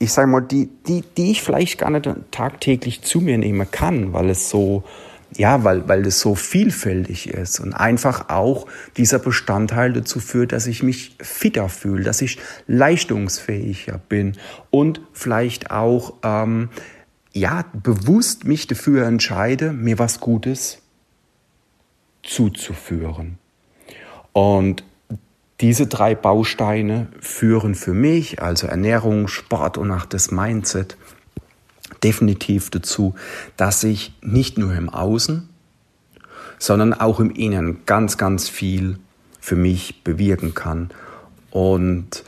ich 0.00 0.12
sage 0.12 0.28
mal, 0.28 0.40
die, 0.40 0.68
die, 0.86 1.02
die 1.02 1.32
ich 1.32 1.42
vielleicht 1.42 1.78
gar 1.78 1.90
nicht 1.90 2.08
tagtäglich 2.30 3.02
zu 3.02 3.20
mir 3.20 3.36
nehmen 3.36 3.68
kann, 3.68 4.12
weil 4.12 4.30
es 4.30 4.48
so, 4.48 4.84
ja, 5.36 5.62
weil, 5.64 5.88
weil 5.88 6.06
es 6.06 6.20
so 6.20 6.34
vielfältig 6.34 7.28
ist 7.28 7.60
und 7.60 7.74
einfach 7.74 8.28
auch 8.30 8.66
dieser 8.96 9.18
Bestandteil 9.18 9.92
dazu 9.92 10.20
führt, 10.20 10.52
dass 10.52 10.66
ich 10.66 10.82
mich 10.82 11.16
fitter 11.20 11.68
fühle, 11.68 12.02
dass 12.02 12.22
ich 12.22 12.38
leistungsfähiger 12.66 14.00
bin 14.08 14.36
und 14.70 15.00
vielleicht 15.12 15.70
auch 15.70 16.14
ähm, 16.22 16.70
ja, 17.32 17.64
bewusst 17.72 18.44
mich 18.44 18.66
dafür 18.66 19.06
entscheide, 19.06 19.72
mir 19.72 19.98
was 19.98 20.20
Gutes 20.20 20.78
zuzuführen. 22.22 23.38
Und 24.32 24.82
diese 25.60 25.86
drei 25.86 26.14
Bausteine 26.14 27.08
führen 27.20 27.74
für 27.74 27.94
mich, 27.94 28.40
also 28.40 28.66
Ernährung, 28.66 29.28
Sport 29.28 29.76
und 29.76 29.90
auch 29.90 30.06
das 30.06 30.30
Mindset, 30.30 30.96
definitiv 32.02 32.70
dazu, 32.70 33.14
dass 33.56 33.84
ich 33.84 34.12
nicht 34.22 34.58
nur 34.58 34.74
im 34.74 34.88
Außen, 34.88 35.48
sondern 36.58 36.92
auch 36.94 37.20
im 37.20 37.30
Innen 37.30 37.84
ganz, 37.86 38.18
ganz 38.18 38.48
viel 38.48 38.98
für 39.40 39.56
mich 39.56 40.02
bewirken 40.04 40.54
kann. 40.54 40.90
Und 41.50 42.24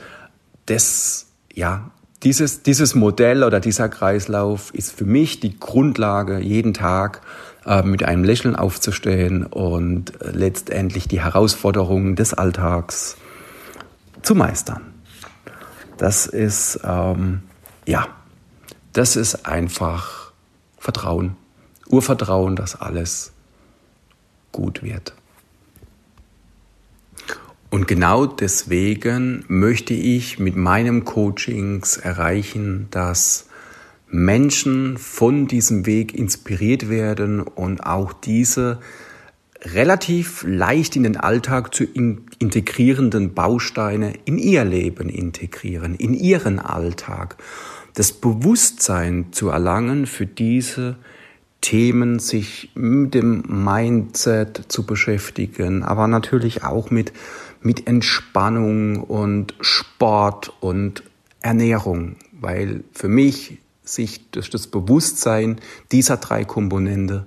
das, 0.66 1.26
ja, 1.52 1.90
dieses, 2.22 2.62
dieses 2.62 2.94
Modell 2.94 3.44
oder 3.44 3.60
dieser 3.60 3.88
Kreislauf 3.88 4.72
ist 4.74 4.92
für 4.92 5.04
mich 5.04 5.40
die 5.40 5.58
Grundlage, 5.58 6.38
jeden 6.38 6.74
Tag 6.74 7.22
äh, 7.66 7.82
mit 7.82 8.02
einem 8.02 8.24
Lächeln 8.24 8.56
aufzustehen 8.56 9.46
und 9.46 10.12
letztendlich 10.20 11.08
die 11.08 11.20
Herausforderungen 11.20 12.16
des 12.16 12.34
Alltags 12.34 13.16
zu 14.22 14.34
meistern. 14.34 14.82
Das 15.96 16.26
ist, 16.26 16.80
ähm, 16.84 17.42
ja, 17.86 18.06
das 18.92 19.16
ist 19.16 19.46
einfach 19.46 20.32
Vertrauen, 20.78 21.36
Urvertrauen, 21.88 22.56
dass 22.56 22.80
alles 22.80 23.32
gut 24.52 24.82
wird. 24.82 25.14
Und 27.70 27.86
genau 27.86 28.26
deswegen 28.26 29.44
möchte 29.46 29.94
ich 29.94 30.40
mit 30.40 30.56
meinem 30.56 31.04
Coachings 31.04 31.96
erreichen, 31.96 32.88
dass 32.90 33.46
Menschen 34.08 34.98
von 34.98 35.46
diesem 35.46 35.86
Weg 35.86 36.12
inspiriert 36.12 36.88
werden 36.88 37.40
und 37.40 37.86
auch 37.86 38.12
diese 38.12 38.80
relativ 39.62 40.44
leicht 40.46 40.96
in 40.96 41.04
den 41.04 41.16
Alltag 41.16 41.72
zu 41.72 41.84
integrierenden 41.84 43.34
Bausteine 43.34 44.14
in 44.24 44.38
ihr 44.38 44.64
Leben 44.64 45.08
integrieren, 45.08 45.94
in 45.94 46.14
ihren 46.14 46.58
Alltag. 46.58 47.36
Das 47.94 48.12
Bewusstsein 48.12 49.32
zu 49.32 49.48
erlangen 49.48 50.06
für 50.06 50.26
diese 50.26 50.96
Themen, 51.60 52.18
sich 52.18 52.70
mit 52.74 53.14
dem 53.14 53.42
Mindset 53.46 54.64
zu 54.68 54.84
beschäftigen, 54.84 55.82
aber 55.82 56.06
natürlich 56.06 56.64
auch 56.64 56.90
mit 56.90 57.12
mit 57.60 57.86
Entspannung 57.86 59.02
und 59.02 59.54
Sport 59.60 60.52
und 60.60 61.02
Ernährung, 61.40 62.16
weil 62.32 62.84
für 62.92 63.08
mich 63.08 63.58
sich 63.82 64.30
durch 64.30 64.50
das 64.50 64.66
Bewusstsein 64.66 65.60
dieser 65.92 66.16
drei 66.16 66.44
Komponente 66.44 67.26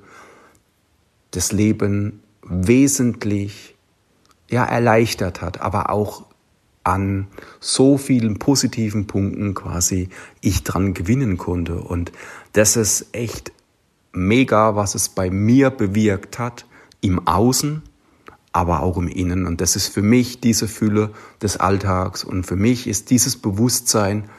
das 1.32 1.52
Leben 1.52 2.22
wesentlich 2.44 3.76
ja, 4.50 4.66
erleichtert 4.66 5.42
hat, 5.42 5.62
aber 5.62 5.90
auch 5.90 6.26
an 6.84 7.28
so 7.60 7.98
vielen 7.98 8.40
positiven 8.40 9.08
Punkten 9.08 9.54
quasi 9.54 10.10
ich 10.42 10.64
dran 10.64 10.94
gewinnen 10.94 11.38
konnte. 11.38 11.76
Und 11.76 12.12
das 12.54 12.76
ist 12.76 13.08
echt 13.14 13.52
mega, 14.12 14.76
was 14.76 14.96
es 14.96 15.10
bei 15.10 15.30
mir 15.30 15.70
bewirkt 15.70 16.40
hat, 16.40 16.66
im 17.02 17.28
Außen, 17.28 17.82
aber 18.52 18.82
auch 18.82 18.98
im 18.98 19.08
Innen. 19.08 19.48
Und 19.48 19.62
das 19.62 19.76
ist 19.76 19.88
für 19.88 20.02
mich 20.02 20.40
diese 20.40 20.68
Fülle 20.68 21.12
des 21.42 21.58
Alltags. 21.58 22.24
Und 22.24 22.46
für 22.46 22.56
mich 22.56 22.88
ist 22.88 23.10
dieses 23.10 23.36
Bewusstsein 23.38 24.30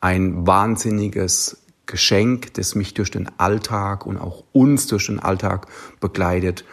ein 0.00 0.46
wahnsinniges 0.46 1.58
Geschenk, 1.86 2.54
das 2.54 2.74
mich 2.74 2.94
durch 2.94 3.10
den 3.10 3.28
Alltag 3.38 4.06
und 4.06 4.18
auch 4.18 4.44
uns 4.52 4.86
durch 4.86 5.06
den 5.06 5.18
Alltag 5.18 5.66
begleitet. 6.00 6.64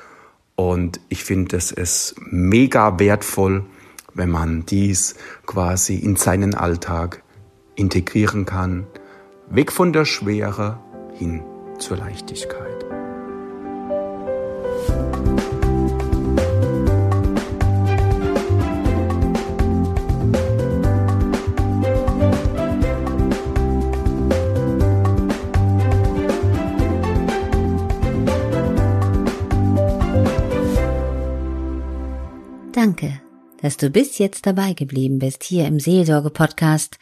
Und 0.55 0.99
ich 1.09 1.23
finde, 1.23 1.49
das 1.55 1.71
ist 1.71 2.15
mega 2.19 2.99
wertvoll, 2.99 3.65
wenn 4.15 4.31
man 4.31 4.65
dies 4.65 5.15
quasi 5.45 5.95
in 5.95 6.15
seinen 6.15 6.55
Alltag 6.55 7.21
integrieren 7.75 8.45
kann, 8.45 8.87
weg 9.49 9.71
von 9.71 9.93
der 9.93 10.05
Schwere 10.05 10.79
hin 11.13 11.43
zur 11.77 11.97
Leichtigkeit. 11.97 12.74
Dass 33.65 33.77
du 33.77 33.89
bis 33.89 34.19
jetzt 34.19 34.45
dabei 34.45 34.73
geblieben 34.73 35.17
bist 35.17 35.43
hier 35.43 35.65
im 35.65 35.79
Seelsorge-Podcast 35.79 36.99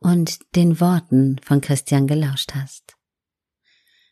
und 0.00 0.40
den 0.56 0.80
Worten 0.80 1.36
von 1.40 1.60
Christian 1.60 2.08
gelauscht 2.08 2.50
hast. 2.52 2.96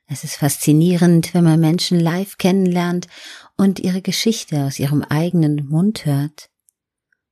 Es 0.07 0.23
ist 0.23 0.37
faszinierend, 0.37 1.35
wenn 1.35 1.43
man 1.43 1.59
Menschen 1.59 1.99
live 1.99 2.39
kennenlernt 2.39 3.09
und 3.57 3.81
ihre 3.81 4.01
Geschichte 4.01 4.63
aus 4.63 4.79
ihrem 4.79 5.03
eigenen 5.03 5.67
Mund 5.67 6.07
hört, 6.07 6.51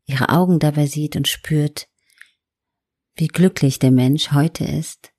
ihre 0.04 0.30
Augen 0.30 0.58
dabei 0.58 0.86
sieht 0.86 1.14
und 1.14 1.28
spürt, 1.28 1.86
wie 3.14 3.28
glücklich 3.28 3.78
der 3.78 3.92
Mensch 3.92 4.32
heute 4.32 4.64
ist, 4.64 5.12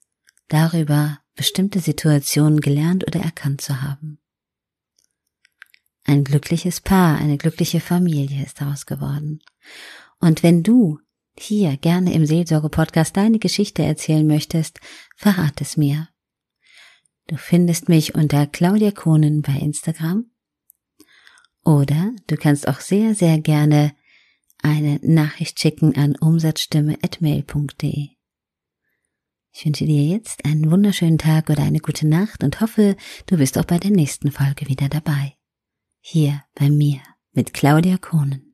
darüber 0.49 1.19
bestimmte 1.35 1.79
Situationen 1.79 2.59
gelernt 2.59 3.07
oder 3.07 3.21
erkannt 3.21 3.61
zu 3.61 3.81
haben. 3.81 4.19
Ein 6.09 6.23
glückliches 6.23 6.79
Paar, 6.79 7.17
eine 7.17 7.37
glückliche 7.37 7.81
Familie 7.81 8.45
ist 8.45 8.61
daraus 8.61 8.85
geworden. 8.85 9.41
Und 10.19 10.41
wenn 10.41 10.63
du 10.63 10.99
hier 11.37 11.75
gerne 11.75 12.13
im 12.13 12.25
Seelsorge-Podcast 12.25 13.15
deine 13.17 13.39
Geschichte 13.39 13.83
erzählen 13.83 14.25
möchtest, 14.25 14.79
verrat 15.17 15.59
es 15.59 15.75
mir. 15.75 16.07
Du 17.27 17.35
findest 17.35 17.89
mich 17.89 18.15
unter 18.15 18.47
Claudia 18.47 18.91
Kohnen 18.91 19.41
bei 19.41 19.53
Instagram. 19.53 20.31
Oder 21.65 22.13
du 22.27 22.37
kannst 22.37 22.69
auch 22.69 22.79
sehr, 22.79 23.13
sehr 23.13 23.39
gerne 23.39 23.93
eine 24.63 24.99
Nachricht 25.03 25.59
schicken 25.59 25.97
an 25.97 26.15
umsatzstimme.mail.de. 26.15 28.07
Ich 29.51 29.65
wünsche 29.65 29.85
dir 29.85 30.03
jetzt 30.05 30.45
einen 30.45 30.71
wunderschönen 30.71 31.17
Tag 31.17 31.49
oder 31.49 31.63
eine 31.63 31.79
gute 31.79 32.07
Nacht 32.07 32.45
und 32.45 32.61
hoffe, 32.61 32.95
du 33.25 33.37
bist 33.37 33.57
auch 33.57 33.65
bei 33.65 33.77
der 33.77 33.91
nächsten 33.91 34.31
Folge 34.31 34.69
wieder 34.69 34.87
dabei 34.87 35.36
hier 36.09 36.41
bei 36.55 36.69
mir 36.69 37.01
mit 37.33 37.53
Claudia 37.53 37.97
Kohnen. 37.97 38.46